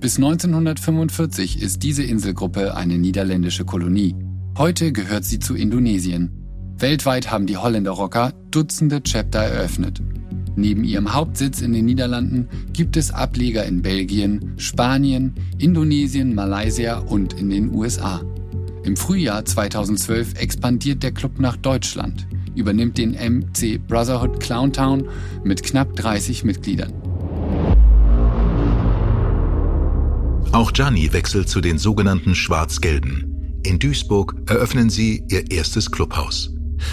Bis 0.00 0.16
1945 0.16 1.60
ist 1.60 1.82
diese 1.82 2.02
Inselgruppe 2.02 2.74
eine 2.74 2.98
niederländische 2.98 3.64
Kolonie. 3.64 4.16
Heute 4.56 4.92
gehört 4.92 5.24
sie 5.24 5.40
zu 5.40 5.54
Indonesien. 5.54 6.32
Weltweit 6.78 7.30
haben 7.30 7.46
die 7.46 7.56
Holländer 7.56 7.90
Rocker 7.90 8.32
Dutzende 8.50 9.02
Chapter 9.02 9.40
eröffnet. 9.40 10.00
Neben 10.56 10.84
ihrem 10.84 11.14
Hauptsitz 11.14 11.60
in 11.60 11.72
den 11.72 11.84
Niederlanden 11.84 12.48
gibt 12.72 12.96
es 12.96 13.10
Ableger 13.10 13.64
in 13.64 13.82
Belgien, 13.82 14.54
Spanien, 14.56 15.34
Indonesien, 15.58 16.34
Malaysia 16.34 16.98
und 16.98 17.34
in 17.34 17.50
den 17.50 17.72
USA. 17.74 18.22
Im 18.84 18.96
Frühjahr 18.96 19.44
2012 19.44 20.40
expandiert 20.40 21.02
der 21.02 21.12
Club 21.12 21.38
nach 21.38 21.56
Deutschland, 21.56 22.26
übernimmt 22.54 22.98
den 22.98 23.12
MC 23.12 23.78
Brotherhood 23.86 24.40
Clowntown 24.40 25.08
mit 25.44 25.62
knapp 25.62 25.94
30 25.96 26.44
Mitgliedern. 26.44 26.92
Auch 30.52 30.72
Gianni 30.72 31.12
wechselt 31.12 31.48
zu 31.48 31.60
den 31.60 31.78
sogenannten 31.78 32.34
Schwarz-Gelben. 32.34 33.60
In 33.64 33.78
Duisburg 33.78 34.34
eröffnen 34.46 34.88
sie 34.88 35.22
ihr 35.28 35.50
erstes 35.50 35.90
Clubhaus. 35.90 36.50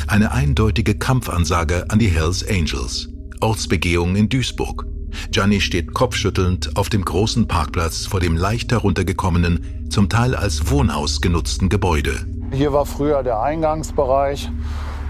Eine 0.08 0.32
eindeutige 0.32 0.96
Kampfansage 0.96 1.90
an 1.90 2.00
die 2.00 2.10
Hells 2.10 2.46
Angels. 2.48 3.10
Ortsbegehung 3.42 4.16
in 4.16 4.30
Duisburg. 4.30 4.86
Gianni 5.32 5.62
steht 5.62 5.94
kopfschüttelnd 5.94 6.78
auf 6.78 6.90
dem 6.90 7.04
großen 7.04 7.48
Parkplatz 7.48 8.06
vor 8.06 8.20
dem 8.20 8.36
leicht 8.36 8.72
heruntergekommenen, 8.72 9.88
zum 9.90 10.10
Teil 10.10 10.36
als 10.36 10.70
Wohnhaus 10.70 11.22
genutzten 11.22 11.70
Gebäude. 11.70 12.26
Hier 12.52 12.74
war 12.74 12.86
früher 12.86 13.24
der 13.24 13.42
Eingangsbereich, 13.42 14.50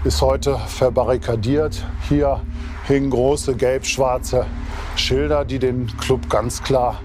ist 0.04 0.22
heute 0.22 0.58
verbarrikadiert. 0.66 1.84
Hier 2.08 2.40
hingen 2.86 3.10
große 3.10 3.56
gelb-schwarze 3.56 4.46
Schilder, 4.96 5.44
die 5.44 5.58
den 5.58 5.86
Club 5.98 6.28
ganz 6.30 6.62
klar 6.62 7.00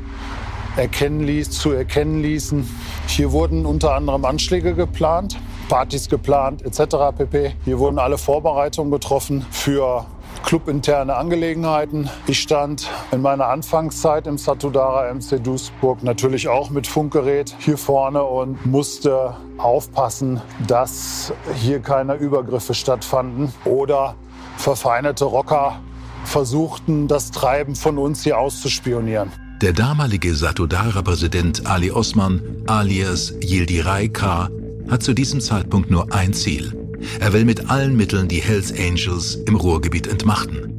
erkennen 0.78 1.22
ließ, 1.22 1.52
zu 1.52 1.72
erkennen 1.72 2.22
ließen. 2.22 2.68
Hier 3.08 3.32
wurden 3.32 3.66
unter 3.66 3.94
anderem 3.94 4.24
Anschläge 4.26 4.74
geplant, 4.74 5.38
Partys 5.68 6.10
geplant 6.10 6.62
etc. 6.64 7.18
pp. 7.18 7.54
Hier 7.66 7.80
wurden 7.80 8.00
alle 8.00 8.18
Vorbereitungen 8.18 8.92
getroffen 8.92 9.46
für 9.52 10.06
clubinterne 10.44 11.16
Angelegenheiten. 11.16 12.10
Ich 12.28 12.40
stand 12.40 12.90
in 13.12 13.22
meiner 13.22 13.48
Anfangszeit 13.48 14.28
im 14.28 14.38
Satudara 14.38 15.14
MC 15.14 15.44
Duisburg 15.44 16.04
natürlich 16.04 16.48
auch 16.48 16.70
mit 16.70 16.88
Funkgerät 16.88 17.56
hier 17.60 17.78
vorne 17.78 18.24
und 18.24 18.66
musste 18.66 19.36
aufpassen, 19.58 20.42
dass 20.68 21.34
hier 21.56 21.80
keine 21.80 22.16
Übergriffe 22.16 22.74
stattfanden 22.74 23.54
oder 23.66 24.16
verfeindete 24.58 25.26
Rocker 25.26 25.80
versuchten, 26.24 27.08
das 27.08 27.32
Treiben 27.32 27.76
von 27.76 27.98
uns 27.98 28.24
hier 28.24 28.38
auszuspionieren. 28.38 29.32
Der 29.62 29.74
damalige 29.74 30.34
Satudara-Präsident 30.34 31.68
Ali 31.68 31.92
Osman 31.92 32.42
alias 32.68 33.34
Yildiray 33.42 34.10
K. 34.10 34.50
hat 34.90 35.04
zu 35.04 35.14
diesem 35.14 35.40
Zeitpunkt 35.40 35.92
nur 35.92 36.14
ein 36.14 36.34
Ziel– 36.34 36.78
er 37.20 37.34
will 37.34 37.46
mit 37.46 37.70
allen 37.70 37.96
Mitteln 37.96 38.28
die 38.28 38.42
Hells 38.42 38.72
Angels 38.72 39.36
im 39.46 39.56
Ruhrgebiet 39.56 40.08
entmachten. 40.08 40.72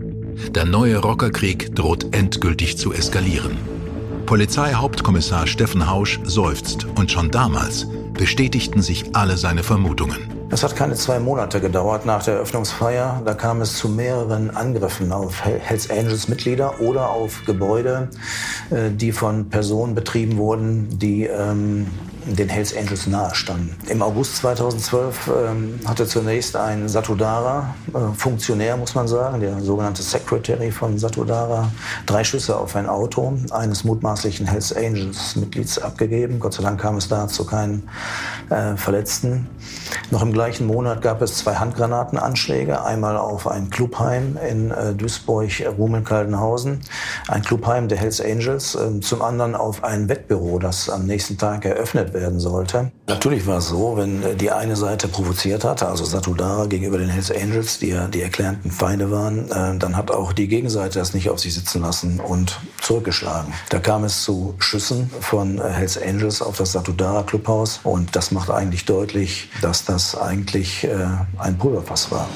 Der 0.55 0.65
neue 0.65 0.99
Rockerkrieg 0.99 1.75
droht 1.75 2.15
endgültig 2.15 2.77
zu 2.79 2.93
eskalieren. 2.93 3.57
Polizeihauptkommissar 4.27 5.47
Steffen 5.47 5.91
Hausch 5.91 6.21
seufzt 6.25 6.87
und 6.97 7.11
schon 7.11 7.31
damals 7.31 7.87
bestätigten 8.15 8.83
sich 8.83 9.15
alle 9.15 9.37
seine 9.37 9.63
Vermutungen. 9.63 10.33
Es 10.51 10.63
hat 10.63 10.77
keine 10.77 10.95
zwei 10.95 11.19
Monate 11.19 11.61
gedauert 11.61 12.05
nach 12.05 12.23
der 12.25 12.35
Eröffnungsfeier. 12.35 13.23
Da 13.25 13.33
kam 13.33 13.63
es 13.63 13.79
zu 13.79 13.89
mehreren 13.89 14.51
Angriffen 14.51 15.11
auf 15.11 15.43
Hells 15.43 15.89
Angels 15.89 16.29
Mitglieder 16.29 16.79
oder 16.81 17.09
auf 17.09 17.45
Gebäude, 17.47 18.11
äh, 18.71 18.91
die 18.91 19.13
von 19.13 19.49
Personen 19.49 19.95
betrieben 19.95 20.37
wurden, 20.37 20.99
die 20.99 21.25
ähm, 21.25 21.87
den 22.25 22.49
Hells 22.49 22.77
Angels 22.77 23.07
nahestanden. 23.07 23.75
Im 23.89 24.03
August 24.03 24.37
2012 24.37 25.31
ähm, 25.47 25.81
hatte 25.87 26.07
zunächst 26.07 26.57
ein 26.57 26.89
Satudara, 26.89 27.75
äh, 27.95 27.99
Funktionär 28.17 28.77
muss 28.77 28.95
man 28.95 29.09
sagen, 29.09 29.41
der 29.41 29.61
sogenannte 29.61 30.03
Secretary 30.03 30.71
von 30.71 30.99
Satudara, 30.99 31.71
drei 32.07 32.25
Schüsse 32.25 32.57
auf 32.57 32.77
ein 32.77 32.89
Auto 32.89 33.37
eines 33.51 33.85
mutmaßlichen 33.85 34.47
Hells 34.47 34.75
Angels 34.75 35.37
Mitglieds 35.37 35.79
abgegeben. 35.79 36.39
Gott 36.39 36.55
sei 36.55 36.63
Dank 36.63 36.81
kam 36.81 36.97
es 36.97 37.09
da 37.09 37.27
zu 37.29 37.45
keinen 37.45 37.89
äh, 38.51 38.77
Verletzten. 38.77 39.49
Noch 40.11 40.23
im 40.23 40.33
gleichen 40.33 40.67
Monat 40.67 41.03
gab 41.03 41.23
es 41.23 41.39
zwei 41.39 41.55
Handgranatenanschläge, 41.55 42.85
einmal 42.85 43.17
auf 43.17 43.47
ein 43.47 43.71
Clubheim 43.71 44.39
in 44.49 44.71
äh, 44.71 44.95
Duisburg-Rumeln-Kaldenhausen, 44.95 46.81
ein 47.29 47.43
Clubheim 47.43 47.89
der 47.89 47.99
Hells 47.99 48.21
Angels, 48.21 48.75
äh, 48.75 49.01
zum 49.01 49.23
anderen 49.23 49.55
auf 49.55 49.85
ein 49.85 50.09
Wettbüro, 50.09 50.59
das 50.59 50.89
am 50.89 51.07
nächsten 51.07 51.39
Tag 51.39 51.65
eröffnet 51.65 52.12
werden 52.13 52.41
sollte. 52.41 52.93
Natürlich 53.07 53.47
war 53.47 53.59
es 53.59 53.69
so, 53.69 53.97
wenn 53.97 54.23
äh, 54.23 54.35
die 54.35 54.51
eine 54.51 54.77
Seite 54.77 55.09
provoziert 55.09 55.65
hatte, 55.65 55.89
also 55.89 56.05
Satudara 56.05 56.67
gegenüber 56.67 56.99
den 56.99 57.09
Hells 57.09 57.31
Angels, 57.31 57.79
die 57.79 57.89
ja 57.89 58.09
die 58.09 58.23
erklärten 58.23 58.71
Feinde 58.71 59.11
waren, 59.11 59.51
äh, 59.51 59.79
dann 59.79 59.97
hat 59.97 60.11
auch 60.11 60.33
die 60.33 60.49
Gegenseite 60.49 60.99
das 60.99 61.15
nicht 61.15 61.31
auf 61.31 61.41
sich 61.41 61.55
sitzen 61.55 61.83
lassen 61.83 62.21
und 62.21 62.61
zurückgeschlagen. 62.81 63.53
Da 63.71 63.79
kam 63.79 64.05
es 64.05 64.23
zu 64.23 64.55
Schüssen 64.59 65.11
von 65.21 65.59
äh, 65.59 65.63
Hells 65.69 66.01
Angels 66.01 66.43
auf 66.43 66.57
das 66.57 66.73
Satudara 66.73 67.23
Clubhaus 67.23 67.81
und 67.85 68.15
das 68.17 68.31
macht 68.31 68.51
eigentlich 68.51 68.85
deutlich, 68.85 69.49
dass 69.61 69.85
das 69.85 70.17
eigentlich 70.17 70.89
ein 71.39 71.59
Pulverfass 71.59 72.11
war. 72.11 72.29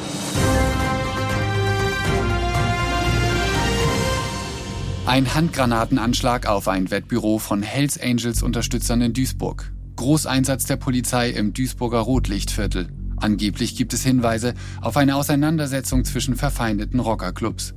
Ein 5.07 5.33
Handgranatenanschlag 5.33 6.47
auf 6.47 6.67
ein 6.67 6.91
Wettbüro 6.91 7.39
von 7.39 7.63
Hells 7.63 7.97
Angels 7.97 8.43
Unterstützern 8.43 9.01
in 9.03 9.13
Duisburg. 9.13 9.73
Großeinsatz 9.95 10.65
der 10.65 10.75
Polizei 10.75 11.31
im 11.31 11.53
Duisburger 11.53 12.01
Rotlichtviertel. 12.01 12.89
Angeblich 13.17 13.77
gibt 13.77 13.95
es 13.95 14.03
Hinweise 14.03 14.55
auf 14.81 14.97
eine 14.97 15.15
Auseinandersetzung 15.15 16.05
zwischen 16.05 16.35
verfeindeten 16.35 16.99
Rockerclubs. 16.99 17.75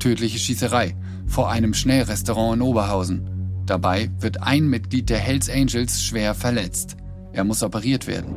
Tödliche 0.00 0.38
Schießerei 0.38 0.96
vor 1.26 1.50
einem 1.50 1.72
Schnellrestaurant 1.72 2.56
in 2.56 2.62
Oberhausen. 2.62 3.62
Dabei 3.64 4.10
wird 4.18 4.42
ein 4.42 4.68
Mitglied 4.68 5.08
der 5.08 5.18
Hells 5.18 5.48
Angels 5.48 6.04
schwer 6.04 6.34
verletzt. 6.34 6.98
Er 7.32 7.44
muss 7.44 7.62
operiert 7.62 8.06
werden. 8.06 8.34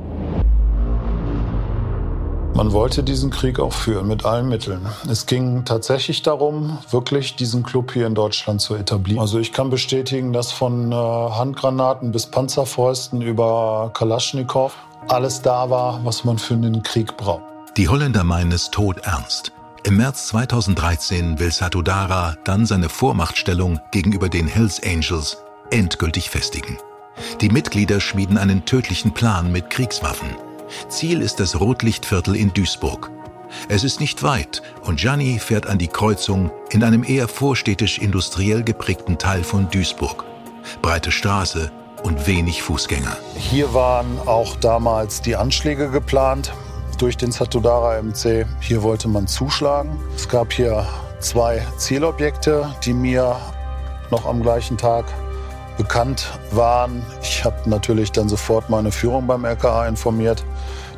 Man 2.55 2.71
wollte 2.71 3.03
diesen 3.03 3.31
Krieg 3.31 3.59
auch 3.59 3.73
führen 3.73 4.07
mit 4.07 4.25
allen 4.25 4.47
Mitteln. 4.47 4.85
Es 5.09 5.25
ging 5.25 5.65
tatsächlich 5.65 6.21
darum, 6.21 6.77
wirklich 6.91 7.35
diesen 7.35 7.63
Club 7.63 7.93
hier 7.93 8.05
in 8.05 8.13
Deutschland 8.13 8.61
zu 8.61 8.75
etablieren. 8.75 9.21
Also 9.21 9.39
ich 9.39 9.53
kann 9.53 9.71
bestätigen, 9.71 10.33
dass 10.33 10.51
von 10.51 10.91
äh, 10.91 10.95
Handgranaten 10.95 12.11
bis 12.11 12.27
Panzerfäusten 12.27 13.21
über 13.21 13.89
Kalaschnikow 13.95 14.71
alles 15.07 15.41
da 15.41 15.71
war, 15.71 16.05
was 16.05 16.25
man 16.25 16.37
für 16.37 16.53
einen 16.53 16.83
Krieg 16.83 17.17
braucht. 17.17 17.41
Die 17.75 17.89
Holländer 17.89 18.23
meinen 18.23 18.51
es 18.51 18.69
todernst. 18.69 19.51
Im 19.83 19.97
März 19.97 20.27
2013 20.27 21.39
will 21.39 21.51
Satudara 21.51 22.37
dann 22.43 22.67
seine 22.67 22.89
Vormachtstellung 22.89 23.79
gegenüber 23.91 24.29
den 24.29 24.47
Hells 24.47 24.79
Angels 24.83 25.37
endgültig 25.71 26.29
festigen. 26.29 26.77
Die 27.41 27.49
Mitglieder 27.49 27.99
schmieden 27.99 28.37
einen 28.37 28.65
tödlichen 28.65 29.13
Plan 29.13 29.51
mit 29.51 29.71
Kriegswaffen. 29.71 30.29
Ziel 30.89 31.21
ist 31.21 31.39
das 31.39 31.59
Rotlichtviertel 31.59 32.35
in 32.35 32.53
Duisburg. 32.53 33.11
Es 33.69 33.83
ist 33.83 33.99
nicht 33.99 34.23
weit 34.23 34.61
und 34.83 34.99
Gianni 34.99 35.39
fährt 35.39 35.67
an 35.67 35.77
die 35.77 35.87
Kreuzung 35.87 36.51
in 36.71 36.83
einem 36.83 37.03
eher 37.03 37.27
vorstädtisch-industriell 37.27 38.63
geprägten 38.63 39.17
Teil 39.17 39.43
von 39.43 39.69
Duisburg. 39.69 40.25
Breite 40.81 41.11
Straße 41.11 41.71
und 42.03 42.27
wenig 42.27 42.63
Fußgänger. 42.63 43.17
Hier 43.35 43.73
waren 43.73 44.19
auch 44.25 44.55
damals 44.57 45.21
die 45.21 45.35
Anschläge 45.35 45.89
geplant 45.89 46.51
durch 46.97 47.17
den 47.17 47.31
Satudara 47.31 48.01
MC. 48.01 48.45
Hier 48.59 48.83
wollte 48.83 49.07
man 49.07 49.27
zuschlagen. 49.27 49.97
Es 50.15 50.27
gab 50.27 50.53
hier 50.53 50.85
zwei 51.19 51.65
Zielobjekte, 51.77 52.73
die 52.83 52.93
mir 52.93 53.37
noch 54.11 54.25
am 54.25 54.41
gleichen 54.41 54.77
Tag 54.77 55.05
bekannt 55.77 56.27
waren. 56.51 57.03
Ich 57.21 57.43
habe 57.43 57.57
natürlich 57.65 58.11
dann 58.11 58.29
sofort 58.29 58.69
meine 58.69 58.91
Führung 58.91 59.25
beim 59.25 59.43
LKA 59.45 59.87
informiert, 59.87 60.45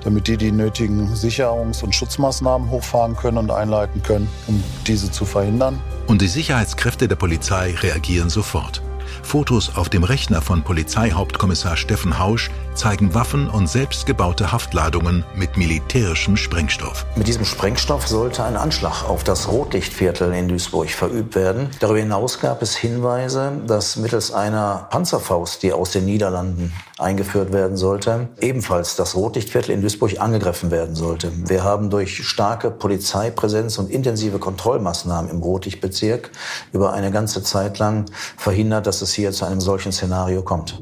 damit 0.05 0.27
die 0.27 0.37
die 0.37 0.51
nötigen 0.51 1.13
Sicherungs- 1.13 1.83
und 1.83 1.93
Schutzmaßnahmen 1.93 2.69
hochfahren 2.69 3.17
können 3.17 3.37
und 3.39 3.51
einleiten 3.51 4.01
können, 4.03 4.29
um 4.47 4.63
diese 4.87 5.11
zu 5.11 5.25
verhindern. 5.25 5.81
Und 6.07 6.21
die 6.21 6.27
Sicherheitskräfte 6.27 7.07
der 7.07 7.15
Polizei 7.15 7.75
reagieren 7.81 8.29
sofort. 8.29 8.81
Fotos 9.23 9.75
auf 9.75 9.89
dem 9.89 10.03
Rechner 10.03 10.41
von 10.41 10.63
Polizeihauptkommissar 10.63 11.77
Steffen 11.77 12.19
Hausch 12.19 12.51
zeigen 12.75 13.13
Waffen 13.13 13.49
und 13.49 13.67
selbstgebaute 13.67 14.51
Haftladungen 14.51 15.23
mit 15.35 15.57
militärischem 15.57 16.37
Sprengstoff. 16.37 17.05
Mit 17.15 17.27
diesem 17.27 17.45
Sprengstoff 17.45 18.07
sollte 18.07 18.43
ein 18.43 18.57
Anschlag 18.57 19.03
auf 19.03 19.23
das 19.23 19.47
Rotlichtviertel 19.47 20.33
in 20.33 20.47
Duisburg 20.47 20.89
verübt 20.89 21.35
werden. 21.35 21.69
Darüber 21.79 21.99
hinaus 21.99 22.39
gab 22.39 22.61
es 22.61 22.75
Hinweise, 22.75 23.53
dass 23.65 23.95
mittels 23.95 24.31
einer 24.31 24.87
Panzerfaust, 24.89 25.63
die 25.63 25.73
aus 25.73 25.91
den 25.91 26.05
Niederlanden 26.05 26.73
eingeführt 26.97 27.51
werden 27.51 27.75
sollte, 27.75 28.29
ebenfalls 28.39 28.95
das 28.95 29.15
Rotlichtviertel 29.15 29.71
in 29.71 29.81
Duisburg 29.81 30.19
angegriffen 30.19 30.71
werden 30.71 30.95
sollte. 30.95 31.31
Wir 31.47 31.63
haben 31.63 31.89
durch 31.89 32.25
starke 32.25 32.71
Polizeipräsenz 32.71 33.77
und 33.77 33.89
intensive 33.89 34.39
Kontrollmaßnahmen 34.39 35.29
im 35.29 35.41
Rotlichtbezirk 35.41 36.31
über 36.71 36.93
eine 36.93 37.11
ganze 37.11 37.43
Zeit 37.43 37.79
lang 37.79 38.05
verhindert, 38.37 38.87
dass 38.87 39.01
es 39.01 39.13
hier 39.13 39.31
zu 39.31 39.45
einem 39.45 39.59
solchen 39.59 39.91
Szenario 39.91 40.41
kommt. 40.41 40.81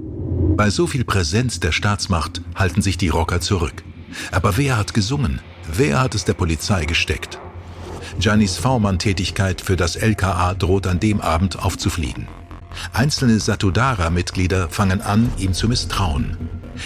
Bei 0.55 0.69
so 0.69 0.85
viel 0.85 1.03
Präsenz 1.03 1.59
der 1.59 1.71
Staatsmacht 1.71 2.41
halten 2.55 2.83
sich 2.83 2.97
die 2.97 3.09
Rocker 3.09 3.41
zurück. 3.41 3.83
Aber 4.31 4.57
wer 4.57 4.77
hat 4.77 4.93
gesungen? 4.93 5.41
Wer 5.71 5.99
hat 5.99 6.13
es 6.13 6.25
der 6.25 6.33
Polizei 6.33 6.85
gesteckt? 6.85 7.39
Giannis 8.19 8.57
V-Mann-Tätigkeit 8.57 9.61
für 9.61 9.75
das 9.75 9.95
LKA 9.95 10.53
droht 10.53 10.85
an 10.85 10.99
dem 10.99 11.21
Abend 11.21 11.57
aufzufliegen. 11.57 12.27
Einzelne 12.91 13.39
Satudara-Mitglieder 13.39 14.69
fangen 14.69 15.01
an, 15.01 15.31
ihm 15.37 15.53
zu 15.53 15.67
misstrauen. 15.67 16.37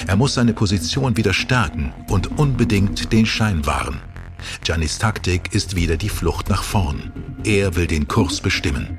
Er 0.06 0.16
muss 0.16 0.34
seine 0.34 0.54
Position 0.54 1.18
wieder 1.18 1.34
stärken 1.34 1.94
und 2.10 2.38
unbedingt 2.40 3.12
den 3.14 3.26
Schein 3.26 3.66
wahren. 3.66 4.02
Giannis 4.64 4.98
Taktik 4.98 5.54
ist 5.54 5.76
wieder 5.76 5.98
die 5.98 6.10
Flucht 6.10 6.50
nach 6.50 6.64
vorn. 6.64 7.12
Er 7.44 7.76
will 7.76 7.88
den 7.88 8.08
Kurs 8.08 8.42
bestimmen. 8.42 8.98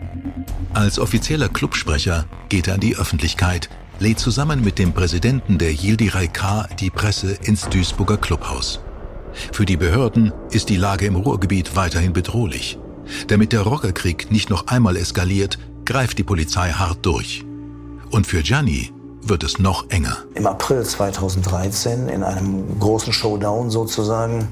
Als 0.74 0.98
offizieller 0.98 1.48
Clubsprecher 1.48 2.26
geht 2.48 2.68
er 2.68 2.74
an 2.74 2.80
die 2.80 2.96
Öffentlichkeit, 2.96 3.68
lädt 4.00 4.18
zusammen 4.18 4.62
mit 4.62 4.78
dem 4.78 4.92
Präsidenten 4.92 5.58
der 5.58 5.72
Yildiray 5.72 6.28
K. 6.28 6.68
die 6.78 6.90
Presse 6.90 7.32
ins 7.42 7.68
Duisburger 7.68 8.16
Clubhaus. 8.16 8.80
Für 9.52 9.64
die 9.64 9.76
Behörden 9.76 10.32
ist 10.50 10.68
die 10.68 10.76
Lage 10.76 11.06
im 11.06 11.16
Ruhrgebiet 11.16 11.76
weiterhin 11.76 12.12
bedrohlich. 12.12 12.78
Damit 13.28 13.52
der 13.52 13.62
Rockerkrieg 13.62 14.30
nicht 14.30 14.50
noch 14.50 14.66
einmal 14.66 14.96
eskaliert, 14.96 15.58
greift 15.88 16.18
die 16.18 16.22
Polizei 16.22 16.68
hart 16.68 16.98
durch. 17.00 17.46
Und 18.10 18.26
für 18.26 18.42
Gianni 18.42 18.92
wird 19.22 19.42
es 19.42 19.58
noch 19.58 19.88
enger. 19.88 20.18
Im 20.34 20.46
April 20.46 20.84
2013 20.84 22.10
in 22.10 22.22
einem 22.22 22.78
großen 22.78 23.10
Showdown 23.10 23.70
sozusagen 23.70 24.48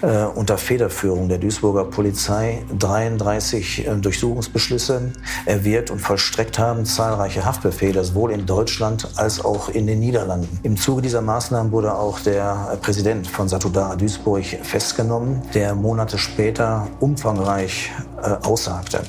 äh, 0.00 0.24
unter 0.24 0.56
Federführung 0.56 1.28
der 1.28 1.36
Duisburger 1.36 1.84
Polizei 1.84 2.64
33 2.78 3.86
äh, 3.86 3.96
Durchsuchungsbeschlüsse 3.96 5.12
erwirkt 5.44 5.90
und 5.90 5.98
vollstreckt 5.98 6.58
haben, 6.58 6.86
zahlreiche 6.86 7.44
Haftbefehle 7.44 8.02
sowohl 8.02 8.32
in 8.32 8.46
Deutschland 8.46 9.08
als 9.16 9.44
auch 9.44 9.68
in 9.68 9.86
den 9.86 10.00
Niederlanden. 10.00 10.58
Im 10.62 10.78
Zuge 10.78 11.02
dieser 11.02 11.20
Maßnahmen 11.20 11.70
wurde 11.70 11.94
auch 11.94 12.18
der 12.20 12.78
Präsident 12.80 13.26
von 13.26 13.46
Satudara 13.46 13.94
Duisburg 13.94 14.44
festgenommen, 14.62 15.42
der 15.52 15.74
Monate 15.74 16.16
später 16.16 16.88
umfangreich 16.98 17.92
äh, 18.22 18.30
aussagte 18.46 19.02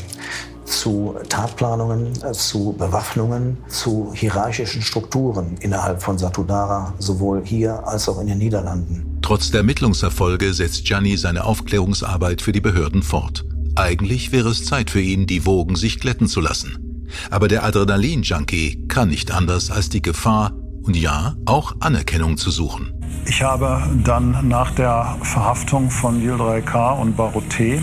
zu 0.69 1.15
Tatplanungen, 1.27 2.13
äh, 2.23 2.31
zu 2.31 2.75
Bewaffnungen, 2.77 3.57
zu 3.67 4.11
hierarchischen 4.13 4.81
Strukturen 4.81 5.57
innerhalb 5.59 6.01
von 6.01 6.17
Satudara, 6.17 6.93
sowohl 6.99 7.41
hier 7.43 7.85
als 7.87 8.07
auch 8.07 8.21
in 8.21 8.27
den 8.27 8.37
Niederlanden. 8.37 9.19
Trotz 9.21 9.51
der 9.51 9.59
Ermittlungserfolge 9.59 10.53
setzt 10.53 10.85
Gianni 10.85 11.17
seine 11.17 11.43
Aufklärungsarbeit 11.43 12.41
für 12.41 12.51
die 12.51 12.61
Behörden 12.61 13.03
fort. 13.03 13.45
Eigentlich 13.75 14.31
wäre 14.31 14.49
es 14.49 14.65
Zeit 14.65 14.89
für 14.89 15.01
ihn, 15.01 15.27
die 15.27 15.45
Wogen 15.45 15.75
sich 15.75 15.99
glätten 15.99 16.27
zu 16.27 16.41
lassen. 16.41 17.07
Aber 17.29 17.47
der 17.47 17.63
Adrenalin-Junkie 17.63 18.87
kann 18.87 19.09
nicht 19.09 19.31
anders 19.31 19.71
als 19.71 19.89
die 19.89 20.01
Gefahr 20.01 20.53
und 20.83 20.95
ja, 20.95 21.35
auch 21.45 21.75
Anerkennung 21.79 22.37
zu 22.37 22.51
suchen. 22.51 22.93
Ich 23.25 23.43
habe 23.43 23.83
dann 24.03 24.47
nach 24.47 24.71
der 24.71 25.17
Verhaftung 25.21 25.89
von 25.91 26.21
Yildiray-K. 26.21 26.93
und 26.93 27.17
Baroté 27.17 27.79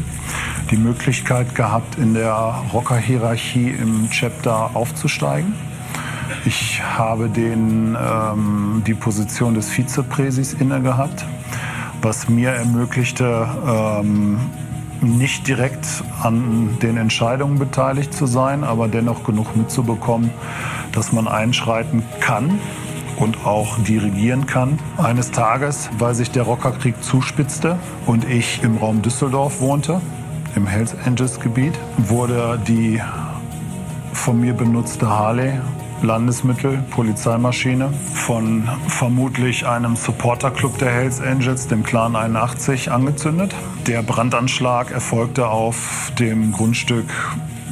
die 0.71 0.77
Möglichkeit 0.77 1.55
gehabt, 1.55 1.97
in 1.99 2.15
der 2.15 2.63
Rocker-Hierarchie 2.73 3.71
im 3.71 4.11
Chapter 4.11 4.75
aufzusteigen. 4.75 5.55
Ich 6.45 6.83
habe 6.83 7.29
den, 7.29 7.97
ähm, 7.97 8.83
die 8.87 8.95
Position 8.95 9.55
des 9.55 9.71
Vizepräsis 9.71 10.55
inne 10.55 10.81
gehabt, 10.83 11.25
was 12.03 12.29
mir 12.29 12.51
ermöglichte, 12.51 13.49
ähm, 13.67 14.41
nicht 15.01 15.47
direkt 15.47 15.87
an 16.23 16.77
den 16.83 16.97
Entscheidungen 16.97 17.59
beteiligt 17.59 18.13
zu 18.13 18.27
sein, 18.27 18.65
aber 18.65 18.89
dennoch 18.89 19.25
genug 19.25 19.57
mitzubekommen, 19.57 20.31
dass 20.93 21.13
man 21.13 21.29
einschreiten 21.29 22.03
kann 22.21 22.59
und 23.19 23.45
auch 23.45 23.79
dirigieren 23.79 24.47
kann. 24.47 24.79
Eines 24.97 25.31
Tages, 25.31 25.91
weil 25.99 26.15
sich 26.15 26.31
der 26.31 26.45
Rockerkrieg 26.45 27.03
zuspitzte 27.03 27.79
und 28.07 28.29
ich 28.29 28.63
im 28.63 28.77
Raum 28.77 29.03
Düsseldorf 29.03 29.61
wohnte, 29.61 30.01
im 30.55 30.67
Hells 30.67 30.97
Angels 31.05 31.41
Gebiet, 31.41 31.75
wurde 31.99 32.59
die 32.67 33.01
von 34.13 34.41
mir 34.41 34.55
benutzte 34.55 35.09
Harley 35.09 35.61
Landesmittel, 36.03 36.85
Polizeimaschine 36.91 37.91
von 38.13 38.69
vermutlich 38.87 39.67
einem 39.67 39.97
Supporterclub 39.97 40.79
der 40.79 40.91
Hells 40.91 41.21
Angels, 41.21 41.69
dem 41.69 41.83
Clan 41.83 42.17
81, 42.17 42.91
angezündet. 42.91 43.55
Der 43.87 44.03
Brandanschlag 44.03 44.91
erfolgte 44.91 45.49
auf 45.49 46.13
dem 46.19 46.53
Grundstück 46.53 47.07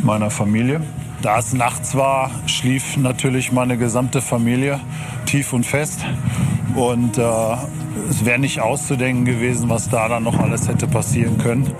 meiner 0.02 0.30
Familie. 0.30 0.80
Da 1.24 1.38
es 1.38 1.54
nachts 1.54 1.94
war, 1.94 2.30
schlief 2.46 2.98
natürlich 2.98 3.50
meine 3.50 3.78
gesamte 3.78 4.20
Familie 4.20 4.78
tief 5.24 5.54
und 5.54 5.64
fest. 5.64 6.00
Und 6.74 7.16
äh, 7.16 7.56
es 8.10 8.26
wäre 8.26 8.38
nicht 8.38 8.60
auszudenken 8.60 9.24
gewesen, 9.24 9.70
was 9.70 9.88
da 9.88 10.06
dann 10.06 10.24
noch 10.24 10.38
alles 10.38 10.68
hätte 10.68 10.86
passieren 10.86 11.38
können. 11.38 11.74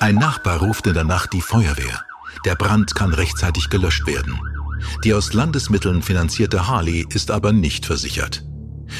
Ein 0.00 0.16
Nachbar 0.16 0.58
ruft 0.58 0.88
in 0.88 0.94
der 0.94 1.04
Nacht 1.04 1.32
die 1.34 1.40
Feuerwehr. 1.40 2.02
Der 2.44 2.56
Brand 2.56 2.96
kann 2.96 3.14
rechtzeitig 3.14 3.70
gelöscht 3.70 4.08
werden. 4.08 4.40
Die 5.04 5.14
aus 5.14 5.34
Landesmitteln 5.34 6.02
finanzierte 6.02 6.66
Harley 6.66 7.06
ist 7.14 7.30
aber 7.30 7.52
nicht 7.52 7.86
versichert. 7.86 8.42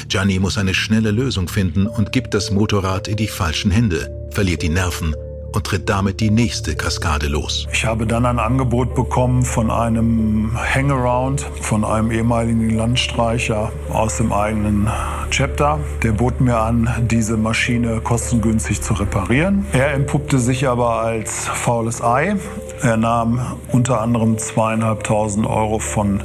Gianni 0.07 0.39
muss 0.39 0.57
eine 0.57 0.73
schnelle 0.73 1.11
Lösung 1.11 1.49
finden 1.49 1.85
und 1.85 2.13
gibt 2.13 2.33
das 2.33 2.49
Motorrad 2.49 3.09
in 3.09 3.17
die 3.17 3.27
falschen 3.27 3.71
Hände, 3.71 4.09
verliert 4.31 4.61
die 4.61 4.69
Nerven 4.69 5.13
und 5.51 5.65
tritt 5.65 5.89
damit 5.89 6.19
die 6.19 6.31
nächste 6.31 6.75
Kaskade 6.75 7.27
los. 7.27 7.67
Ich 7.71 7.85
habe 7.85 8.05
dann 8.05 8.25
ein 8.25 8.39
Angebot 8.39 8.95
bekommen 8.95 9.43
von 9.43 9.71
einem 9.71 10.51
Hangaround, 10.55 11.41
von 11.61 11.83
einem 11.83 12.11
ehemaligen 12.11 12.69
Landstreicher 12.69 13.71
aus 13.91 14.17
dem 14.17 14.31
eigenen 14.31 14.89
Chapter. 15.29 15.79
Der 16.03 16.11
bot 16.11 16.41
mir 16.41 16.57
an, 16.57 16.89
diese 17.09 17.37
Maschine 17.37 18.01
kostengünstig 18.01 18.81
zu 18.81 18.93
reparieren. 18.93 19.65
Er 19.73 19.93
entpuppte 19.93 20.39
sich 20.39 20.67
aber 20.67 21.01
als 21.01 21.47
faules 21.47 22.01
Ei. 22.01 22.35
Er 22.81 22.97
nahm 22.97 23.41
unter 23.71 24.01
anderem 24.01 24.37
zweieinhalbtausend 24.37 25.45
Euro 25.45 25.79
von 25.79 26.23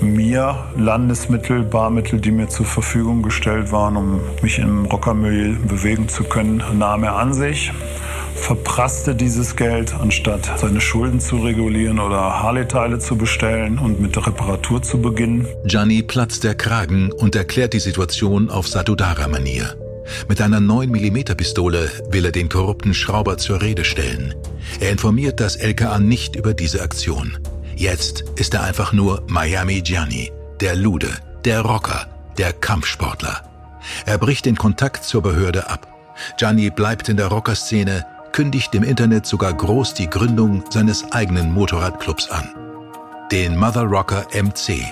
mir 0.00 0.64
Landesmittel, 0.76 1.62
Barmittel, 1.62 2.20
die 2.20 2.30
mir 2.30 2.48
zur 2.48 2.64
Verfügung 2.64 3.22
gestellt 3.22 3.70
waren, 3.70 3.96
um 3.96 4.20
mich 4.40 4.58
im 4.58 4.86
Rockermilieu 4.86 5.56
bewegen 5.66 6.08
zu 6.08 6.24
können, 6.24 6.62
nahm 6.78 7.04
er 7.04 7.16
an 7.16 7.34
sich 7.34 7.70
verprasste 8.40 9.14
dieses 9.14 9.56
Geld, 9.56 9.94
anstatt 9.94 10.58
seine 10.58 10.80
Schulden 10.80 11.20
zu 11.20 11.36
regulieren 11.36 11.98
oder 11.98 12.42
Harley-Teile 12.42 12.98
zu 12.98 13.16
bestellen 13.16 13.78
und 13.78 14.00
mit 14.00 14.16
der 14.16 14.26
Reparatur 14.26 14.82
zu 14.82 15.00
beginnen. 15.00 15.46
Gianni 15.64 16.02
platzt 16.02 16.44
der 16.44 16.54
Kragen 16.54 17.12
und 17.12 17.36
erklärt 17.36 17.72
die 17.72 17.80
Situation 17.80 18.50
auf 18.50 18.66
Satudara-Manier. 18.66 19.76
Mit 20.28 20.40
einer 20.40 20.58
9mm-Pistole 20.58 21.90
will 22.10 22.24
er 22.24 22.32
den 22.32 22.48
korrupten 22.48 22.94
Schrauber 22.94 23.38
zur 23.38 23.62
Rede 23.62 23.84
stellen. 23.84 24.34
Er 24.80 24.90
informiert 24.90 25.40
das 25.40 25.56
LKA 25.56 25.98
nicht 25.98 26.36
über 26.36 26.54
diese 26.54 26.82
Aktion. 26.82 27.38
Jetzt 27.76 28.24
ist 28.36 28.54
er 28.54 28.62
einfach 28.62 28.92
nur 28.92 29.22
Miami 29.28 29.80
Gianni, 29.82 30.32
der 30.60 30.74
Lude, 30.74 31.08
der 31.44 31.60
Rocker, 31.60 32.06
der 32.38 32.52
Kampfsportler. 32.52 33.42
Er 34.06 34.18
bricht 34.18 34.46
den 34.46 34.56
Kontakt 34.56 35.04
zur 35.04 35.22
Behörde 35.22 35.68
ab. 35.68 35.86
Gianni 36.36 36.70
bleibt 36.70 37.08
in 37.08 37.16
der 37.16 37.28
Rockerszene, 37.28 38.04
kündigt 38.32 38.74
im 38.74 38.82
Internet 38.82 39.26
sogar 39.26 39.52
groß 39.52 39.94
die 39.94 40.08
Gründung 40.08 40.64
seines 40.70 41.12
eigenen 41.12 41.52
Motorradclubs 41.52 42.30
an. 42.30 42.48
Den 43.30 43.56
Mother 43.56 43.84
Rocker 43.84 44.26
MC. 44.32 44.84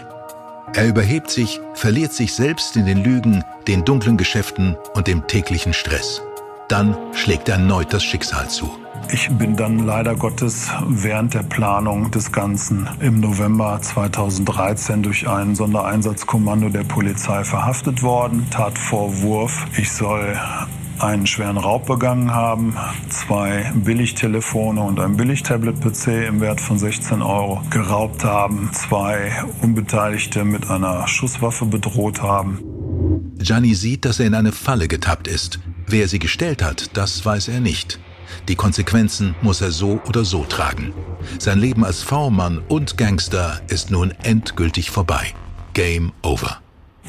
Er 0.74 0.86
überhebt 0.86 1.30
sich, 1.30 1.60
verliert 1.74 2.12
sich 2.12 2.34
selbst 2.34 2.76
in 2.76 2.86
den 2.86 3.02
Lügen, 3.02 3.42
den 3.66 3.84
dunklen 3.84 4.16
Geschäften 4.16 4.76
und 4.94 5.06
dem 5.06 5.26
täglichen 5.26 5.72
Stress. 5.72 6.22
Dann 6.68 6.96
schlägt 7.14 7.48
erneut 7.48 7.92
das 7.92 8.04
Schicksal 8.04 8.48
zu. 8.48 8.70
Ich 9.10 9.30
bin 9.30 9.56
dann 9.56 9.86
leider 9.86 10.14
Gottes 10.14 10.68
während 10.86 11.32
der 11.32 11.42
Planung 11.42 12.10
des 12.10 12.30
Ganzen 12.30 12.86
im 13.00 13.20
November 13.20 13.80
2013 13.80 15.02
durch 15.02 15.26
ein 15.26 15.54
Sondereinsatzkommando 15.54 16.68
der 16.68 16.84
Polizei 16.84 17.42
verhaftet 17.42 18.02
worden. 18.02 18.46
Tatvorwurf, 18.50 19.66
ich 19.78 19.90
soll 19.90 20.38
einen 21.00 21.26
schweren 21.26 21.56
Raub 21.56 21.86
begangen 21.86 22.32
haben, 22.32 22.76
zwei 23.08 23.72
Billigtelefone 23.74 24.80
und 24.80 25.00
ein 25.00 25.16
Billigtablet-PC 25.16 26.28
im 26.28 26.40
Wert 26.40 26.60
von 26.60 26.78
16 26.78 27.22
Euro 27.22 27.62
geraubt 27.70 28.24
haben, 28.24 28.70
zwei 28.72 29.32
Unbeteiligte 29.62 30.44
mit 30.44 30.68
einer 30.70 31.06
Schusswaffe 31.08 31.66
bedroht 31.66 32.22
haben. 32.22 32.60
Gianni 33.38 33.74
sieht, 33.74 34.04
dass 34.04 34.20
er 34.20 34.26
in 34.26 34.34
eine 34.34 34.52
Falle 34.52 34.88
getappt 34.88 35.28
ist. 35.28 35.60
Wer 35.86 36.08
sie 36.08 36.18
gestellt 36.18 36.62
hat, 36.62 36.96
das 36.96 37.24
weiß 37.24 37.48
er 37.48 37.60
nicht. 37.60 38.00
Die 38.48 38.56
Konsequenzen 38.56 39.34
muss 39.42 39.60
er 39.60 39.70
so 39.70 40.00
oder 40.06 40.24
so 40.24 40.44
tragen. 40.44 40.92
Sein 41.38 41.58
Leben 41.58 41.84
als 41.84 42.02
V-Mann 42.02 42.58
und 42.68 42.96
Gangster 42.98 43.60
ist 43.68 43.90
nun 43.90 44.12
endgültig 44.22 44.90
vorbei. 44.90 45.34
Game 45.74 46.12
over. 46.22 46.60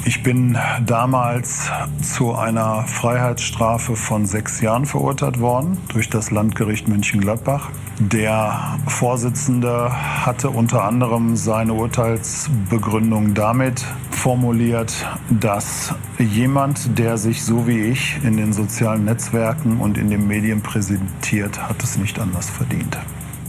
Ich 0.05 0.23
bin 0.23 0.57
damals 0.85 1.69
zu 2.01 2.33
einer 2.33 2.83
Freiheitsstrafe 2.83 3.95
von 3.95 4.25
sechs 4.25 4.61
Jahren 4.61 4.85
verurteilt 4.85 5.39
worden 5.39 5.77
durch 5.89 6.09
das 6.09 6.31
Landgericht 6.31 6.87
München-Gladbach. 6.87 7.69
Der 7.99 8.79
Vorsitzende 8.87 9.91
hatte 9.91 10.49
unter 10.49 10.85
anderem 10.85 11.35
seine 11.35 11.73
Urteilsbegründung 11.73 13.33
damit 13.33 13.85
formuliert, 14.11 15.05
dass 15.29 15.93
jemand, 16.17 16.97
der 16.97 17.17
sich 17.17 17.43
so 17.43 17.67
wie 17.67 17.79
ich 17.81 18.17
in 18.23 18.37
den 18.37 18.53
sozialen 18.53 19.03
Netzwerken 19.03 19.79
und 19.79 19.97
in 19.97 20.09
den 20.09 20.27
Medien 20.27 20.61
präsentiert, 20.61 21.61
hat 21.67 21.83
es 21.83 21.97
nicht 21.97 22.19
anders 22.19 22.49
verdient. 22.49 22.97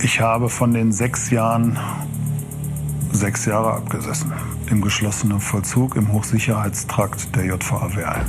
Ich 0.02 0.20
habe 0.20 0.48
von 0.48 0.74
den 0.74 0.92
sechs 0.92 1.30
Jahren 1.30 1.78
sechs 3.12 3.44
Jahre 3.46 3.72
abgesessen 3.74 4.32
im 4.70 4.80
geschlossenen 4.80 5.40
Vollzug 5.40 5.96
im 5.96 6.12
Hochsicherheitstrakt 6.12 7.34
der 7.34 7.46
JVA 7.46 7.94
Werl. 7.96 8.24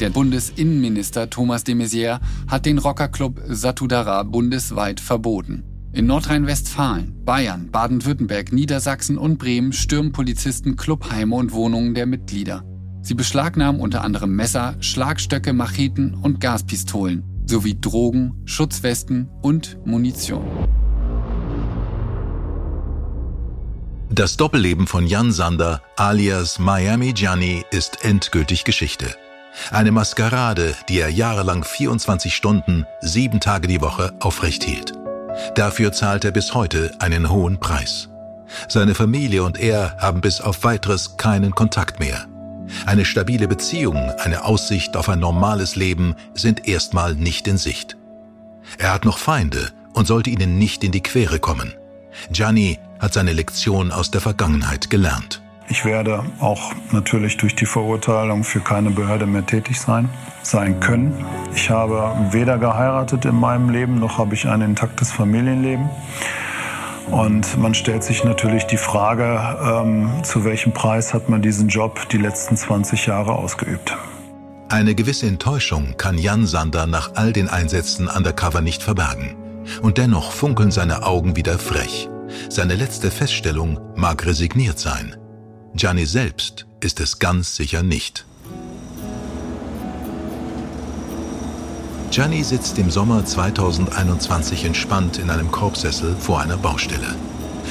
Der 0.00 0.08
Bundesinnenminister 0.08 1.28
Thomas 1.28 1.62
de 1.62 1.74
Maizière 1.74 2.20
hat 2.48 2.64
den 2.64 2.78
Rockerclub 2.78 3.40
Satudara 3.46 4.22
bundesweit 4.22 4.98
verboten. 4.98 5.64
In 5.92 6.06
Nordrhein-Westfalen, 6.06 7.24
Bayern, 7.24 7.70
Baden-Württemberg, 7.70 8.52
Niedersachsen 8.52 9.18
und 9.18 9.38
Bremen 9.38 9.72
stürmen 9.72 10.12
Polizisten 10.12 10.76
Clubheime 10.76 11.34
und 11.34 11.52
Wohnungen 11.52 11.94
der 11.94 12.06
Mitglieder. 12.06 12.64
Sie 13.02 13.14
beschlagnahmen 13.14 13.80
unter 13.80 14.02
anderem 14.02 14.34
Messer, 14.34 14.76
Schlagstöcke, 14.80 15.52
Macheten 15.52 16.14
und 16.14 16.40
Gaspistolen 16.40 17.29
sowie 17.46 17.80
Drogen, 17.80 18.42
Schutzwesten 18.44 19.28
und 19.42 19.78
Munition. 19.86 20.44
Das 24.12 24.36
Doppelleben 24.36 24.86
von 24.86 25.06
Jan 25.06 25.30
Sander 25.30 25.82
alias 25.96 26.58
Miami 26.58 27.12
Gianni 27.12 27.64
ist 27.70 28.04
endgültig 28.04 28.64
Geschichte. 28.64 29.14
Eine 29.70 29.92
Maskerade, 29.92 30.74
die 30.88 30.98
er 30.98 31.10
jahrelang 31.10 31.64
24 31.64 32.34
Stunden, 32.34 32.86
sieben 33.00 33.40
Tage 33.40 33.68
die 33.68 33.80
Woche 33.80 34.12
aufrecht 34.20 34.64
hielt. 34.64 34.92
Dafür 35.54 35.92
zahlt 35.92 36.24
er 36.24 36.32
bis 36.32 36.54
heute 36.54 36.92
einen 36.98 37.30
hohen 37.30 37.60
Preis. 37.60 38.08
Seine 38.68 38.94
Familie 38.94 39.44
und 39.44 39.58
er 39.58 39.96
haben 39.98 40.20
bis 40.20 40.40
auf 40.40 40.64
weiteres 40.64 41.16
keinen 41.16 41.54
Kontakt 41.54 42.00
mehr. 42.00 42.26
Eine 42.86 43.04
stabile 43.04 43.48
Beziehung, 43.48 43.96
eine 44.18 44.44
Aussicht 44.44 44.96
auf 44.96 45.08
ein 45.08 45.20
normales 45.20 45.76
Leben 45.76 46.14
sind 46.34 46.68
erstmal 46.68 47.14
nicht 47.14 47.48
in 47.48 47.58
Sicht. 47.58 47.96
Er 48.78 48.92
hat 48.92 49.04
noch 49.04 49.18
Feinde 49.18 49.70
und 49.92 50.06
sollte 50.06 50.30
ihnen 50.30 50.58
nicht 50.58 50.84
in 50.84 50.92
die 50.92 51.02
Quere 51.02 51.38
kommen. 51.38 51.74
Gianni 52.30 52.78
hat 52.98 53.12
seine 53.12 53.32
Lektion 53.32 53.92
aus 53.92 54.10
der 54.10 54.20
Vergangenheit 54.20 54.90
gelernt. 54.90 55.42
Ich 55.68 55.84
werde 55.84 56.24
auch 56.40 56.72
natürlich 56.90 57.36
durch 57.36 57.54
die 57.54 57.64
Verurteilung 57.64 58.42
für 58.42 58.58
keine 58.60 58.90
Behörde 58.90 59.26
mehr 59.26 59.46
tätig 59.46 59.80
sein, 59.80 60.08
sein 60.42 60.80
können. 60.80 61.24
Ich 61.54 61.70
habe 61.70 62.12
weder 62.32 62.58
geheiratet 62.58 63.24
in 63.24 63.36
meinem 63.36 63.70
Leben, 63.70 64.00
noch 64.00 64.18
habe 64.18 64.34
ich 64.34 64.48
ein 64.48 64.62
intaktes 64.62 65.12
Familienleben. 65.12 65.88
Und 67.10 67.58
man 67.58 67.74
stellt 67.74 68.04
sich 68.04 68.24
natürlich 68.24 68.64
die 68.64 68.76
Frage, 68.76 69.38
ähm, 69.62 70.10
zu 70.22 70.44
welchem 70.44 70.72
Preis 70.72 71.12
hat 71.12 71.28
man 71.28 71.42
diesen 71.42 71.68
Job 71.68 72.08
die 72.10 72.18
letzten 72.18 72.56
20 72.56 73.06
Jahre 73.06 73.32
ausgeübt. 73.32 73.96
Eine 74.68 74.94
gewisse 74.94 75.26
Enttäuschung 75.26 75.96
kann 75.96 76.16
Jan 76.16 76.46
Sander 76.46 76.86
nach 76.86 77.12
all 77.16 77.32
den 77.32 77.48
Einsätzen 77.48 78.06
undercover 78.06 78.60
nicht 78.60 78.82
verbergen. 78.82 79.34
Und 79.82 79.98
dennoch 79.98 80.32
funkeln 80.32 80.70
seine 80.70 81.04
Augen 81.04 81.34
wieder 81.36 81.58
frech. 81.58 82.08
Seine 82.48 82.76
letzte 82.76 83.10
Feststellung 83.10 83.80
mag 83.96 84.24
resigniert 84.24 84.78
sein. 84.78 85.16
Gianni 85.74 86.06
selbst 86.06 86.66
ist 86.80 87.00
es 87.00 87.18
ganz 87.18 87.56
sicher 87.56 87.82
nicht. 87.82 88.26
Gianni 92.10 92.42
sitzt 92.42 92.76
im 92.78 92.90
Sommer 92.90 93.24
2021 93.24 94.64
entspannt 94.64 95.18
in 95.18 95.30
einem 95.30 95.52
Korbsessel 95.52 96.16
vor 96.16 96.40
einer 96.40 96.56
Baustelle. 96.56 97.14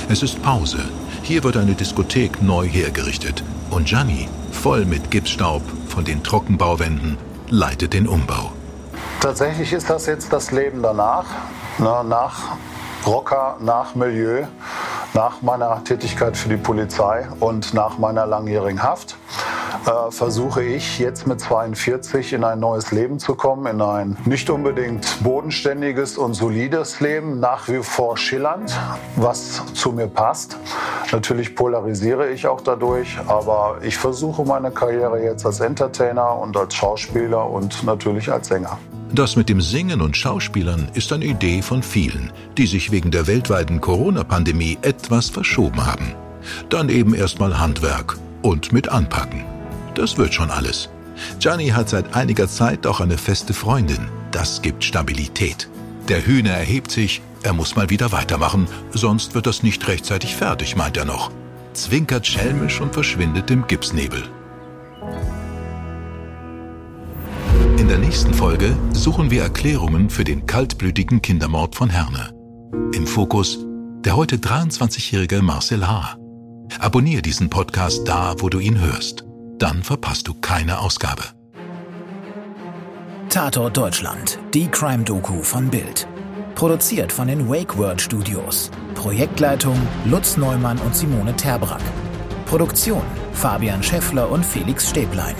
Es 0.07 0.23
ist 0.23 0.41
Pause. 0.41 0.79
Hier 1.23 1.43
wird 1.43 1.57
eine 1.57 1.73
Diskothek 1.73 2.41
neu 2.41 2.65
hergerichtet. 2.65 3.43
Und 3.69 3.87
Gianni, 3.89 4.29
voll 4.53 4.85
mit 4.85 5.11
Gipsstaub 5.11 5.61
von 5.89 6.05
den 6.05 6.23
Trockenbauwänden, 6.23 7.17
leitet 7.49 7.91
den 7.91 8.07
Umbau. 8.07 8.53
Tatsächlich 9.19 9.73
ist 9.73 9.89
das 9.89 10.05
jetzt 10.05 10.31
das 10.31 10.51
Leben 10.51 10.81
danach. 10.81 11.25
Na, 11.77 12.01
nach 12.01 12.55
Rocker, 13.05 13.57
nach 13.59 13.93
Milieu, 13.93 14.45
nach 15.13 15.41
meiner 15.41 15.83
Tätigkeit 15.83 16.37
für 16.37 16.47
die 16.47 16.57
Polizei 16.57 17.27
und 17.41 17.73
nach 17.73 17.97
meiner 17.97 18.25
langjährigen 18.25 18.81
Haft 18.81 19.17
äh, 19.85 20.11
versuche 20.11 20.63
ich 20.63 20.99
jetzt 20.99 21.27
mit 21.27 21.39
42 21.39 22.33
in 22.33 22.43
ein 22.43 22.59
neues 22.59 22.91
Leben 22.91 23.19
zu 23.19 23.35
kommen, 23.35 23.65
in 23.65 23.81
ein 23.81 24.17
nicht 24.25 24.49
unbedingt 24.49 25.23
bodenständiges 25.23 26.17
und 26.17 26.33
solides 26.33 26.99
Leben, 26.99 27.39
nach 27.39 27.67
wie 27.67 27.83
vor 27.83 28.17
schillernd, 28.17 28.77
was 29.15 29.61
zu 29.73 29.91
mir 29.91 30.07
passt. 30.07 30.57
Natürlich 31.11 31.55
polarisiere 31.55 32.29
ich 32.29 32.47
auch 32.47 32.61
dadurch, 32.61 33.17
aber 33.27 33.77
ich 33.81 33.97
versuche 33.97 34.43
meine 34.43 34.71
Karriere 34.71 35.23
jetzt 35.23 35.45
als 35.45 35.59
Entertainer 35.59 36.37
und 36.37 36.55
als 36.55 36.75
Schauspieler 36.75 37.49
und 37.49 37.83
natürlich 37.83 38.31
als 38.31 38.47
Sänger. 38.47 38.77
Das 39.11 39.35
mit 39.35 39.49
dem 39.49 39.59
Singen 39.59 40.01
und 40.01 40.15
Schauspielern 40.15 40.89
ist 40.93 41.11
eine 41.11 41.25
Idee 41.25 41.63
von 41.63 41.81
vielen, 41.81 42.31
die 42.57 42.67
sich 42.67 42.91
wegen 42.91 43.09
der 43.09 43.25
weltweiten 43.25 43.81
Corona-Pandemie 43.81 44.77
etwas 44.83 45.29
verschoben 45.29 45.83
haben. 45.85 46.13
Dann 46.69 46.89
eben 46.89 47.15
erstmal 47.15 47.59
Handwerk 47.59 48.17
und 48.43 48.71
mit 48.71 48.89
anpacken. 48.89 49.43
Das 49.99 50.17
wird 50.17 50.33
schon 50.33 50.49
alles. 50.49 50.87
Gianni 51.41 51.67
hat 51.67 51.89
seit 51.89 52.15
einiger 52.15 52.47
Zeit 52.47 52.87
auch 52.87 53.01
eine 53.01 53.17
feste 53.17 53.53
Freundin. 53.53 54.07
Das 54.31 54.61
gibt 54.61 54.85
Stabilität. 54.85 55.67
Der 56.07 56.25
Hühner 56.25 56.51
erhebt 56.51 56.89
sich, 56.89 57.21
er 57.43 57.51
muss 57.51 57.75
mal 57.75 57.89
wieder 57.89 58.13
weitermachen, 58.13 58.67
sonst 58.93 59.35
wird 59.35 59.45
das 59.45 59.61
nicht 59.61 59.85
rechtzeitig 59.89 60.37
fertig, 60.37 60.77
meint 60.77 60.95
er 60.95 61.03
noch. 61.03 61.31
Zwinkert 61.73 62.25
schelmisch 62.25 62.79
und 62.79 62.93
verschwindet 62.93 63.51
im 63.51 63.67
Gipsnebel. 63.67 64.23
In 67.77 67.89
der 67.89 67.97
nächsten 67.97 68.33
Folge 68.33 68.77
suchen 68.93 69.31
wir 69.31 69.41
Erklärungen 69.41 70.09
für 70.09 70.23
den 70.23 70.45
kaltblütigen 70.45 71.21
Kindermord 71.21 71.75
von 71.75 71.89
Herne. 71.89 72.33
Im 72.93 73.05
Fokus 73.05 73.59
der 74.05 74.15
heute 74.15 74.37
23-jährige 74.37 75.41
Marcel 75.41 75.85
H. 75.85 76.15
Abonniere 76.79 77.21
diesen 77.21 77.49
Podcast 77.49 78.07
da, 78.07 78.35
wo 78.39 78.47
du 78.47 78.59
ihn 78.59 78.79
hörst. 78.79 79.25
Dann 79.59 79.83
verpasst 79.83 80.27
du 80.27 80.33
keine 80.33 80.79
Ausgabe. 80.79 81.23
Tatort 83.29 83.75
Deutschland, 83.75 84.39
die 84.53 84.67
Crime-Doku 84.67 85.43
von 85.43 85.69
Bild. 85.69 86.07
Produziert 86.55 87.11
von 87.11 87.27
den 87.27 87.49
Wake 87.49 87.77
World 87.77 88.01
Studios. 88.01 88.71
Projektleitung 88.95 89.77
Lutz 90.05 90.37
Neumann 90.37 90.77
und 90.79 90.95
Simone 90.95 91.35
Terbrack. 91.35 91.81
Produktion 92.45 93.03
Fabian 93.33 93.83
Scheffler 93.83 94.31
und 94.31 94.45
Felix 94.45 94.89
Stäblein. 94.89 95.35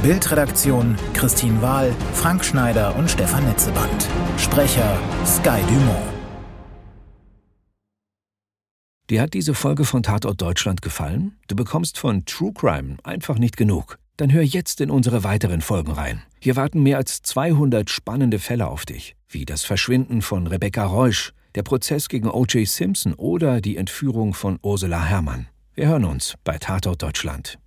Bildredaktion 0.00 0.96
Christine 1.12 1.60
Wahl, 1.60 1.92
Frank 2.14 2.44
Schneider 2.44 2.94
und 2.96 3.10
Stefan 3.10 3.44
Netzeband. 3.46 4.08
Sprecher 4.38 4.96
Sky 5.26 5.60
Dumont. 5.68 6.15
Dir 9.08 9.22
hat 9.22 9.34
diese 9.34 9.54
Folge 9.54 9.84
von 9.84 10.02
Tatort 10.02 10.42
Deutschland 10.42 10.82
gefallen? 10.82 11.36
Du 11.46 11.54
bekommst 11.54 11.96
von 11.96 12.24
True 12.24 12.52
Crime 12.52 12.96
einfach 13.04 13.38
nicht 13.38 13.56
genug. 13.56 13.98
Dann 14.16 14.32
hör 14.32 14.42
jetzt 14.42 14.80
in 14.80 14.90
unsere 14.90 15.22
weiteren 15.22 15.60
Folgen 15.60 15.92
rein. 15.92 16.22
Hier 16.40 16.56
warten 16.56 16.82
mehr 16.82 16.96
als 16.96 17.22
200 17.22 17.88
spannende 17.88 18.40
Fälle 18.40 18.66
auf 18.66 18.84
dich, 18.84 19.14
wie 19.28 19.44
das 19.44 19.64
Verschwinden 19.64 20.22
von 20.22 20.48
Rebecca 20.48 20.84
Reusch, 20.84 21.32
der 21.54 21.62
Prozess 21.62 22.08
gegen 22.08 22.28
O.J. 22.28 22.66
Simpson 22.66 23.14
oder 23.14 23.60
die 23.60 23.76
Entführung 23.76 24.34
von 24.34 24.58
Ursula 24.60 25.04
Herrmann. 25.04 25.46
Wir 25.74 25.86
hören 25.86 26.04
uns 26.04 26.34
bei 26.42 26.58
Tatort 26.58 27.00
Deutschland. 27.00 27.58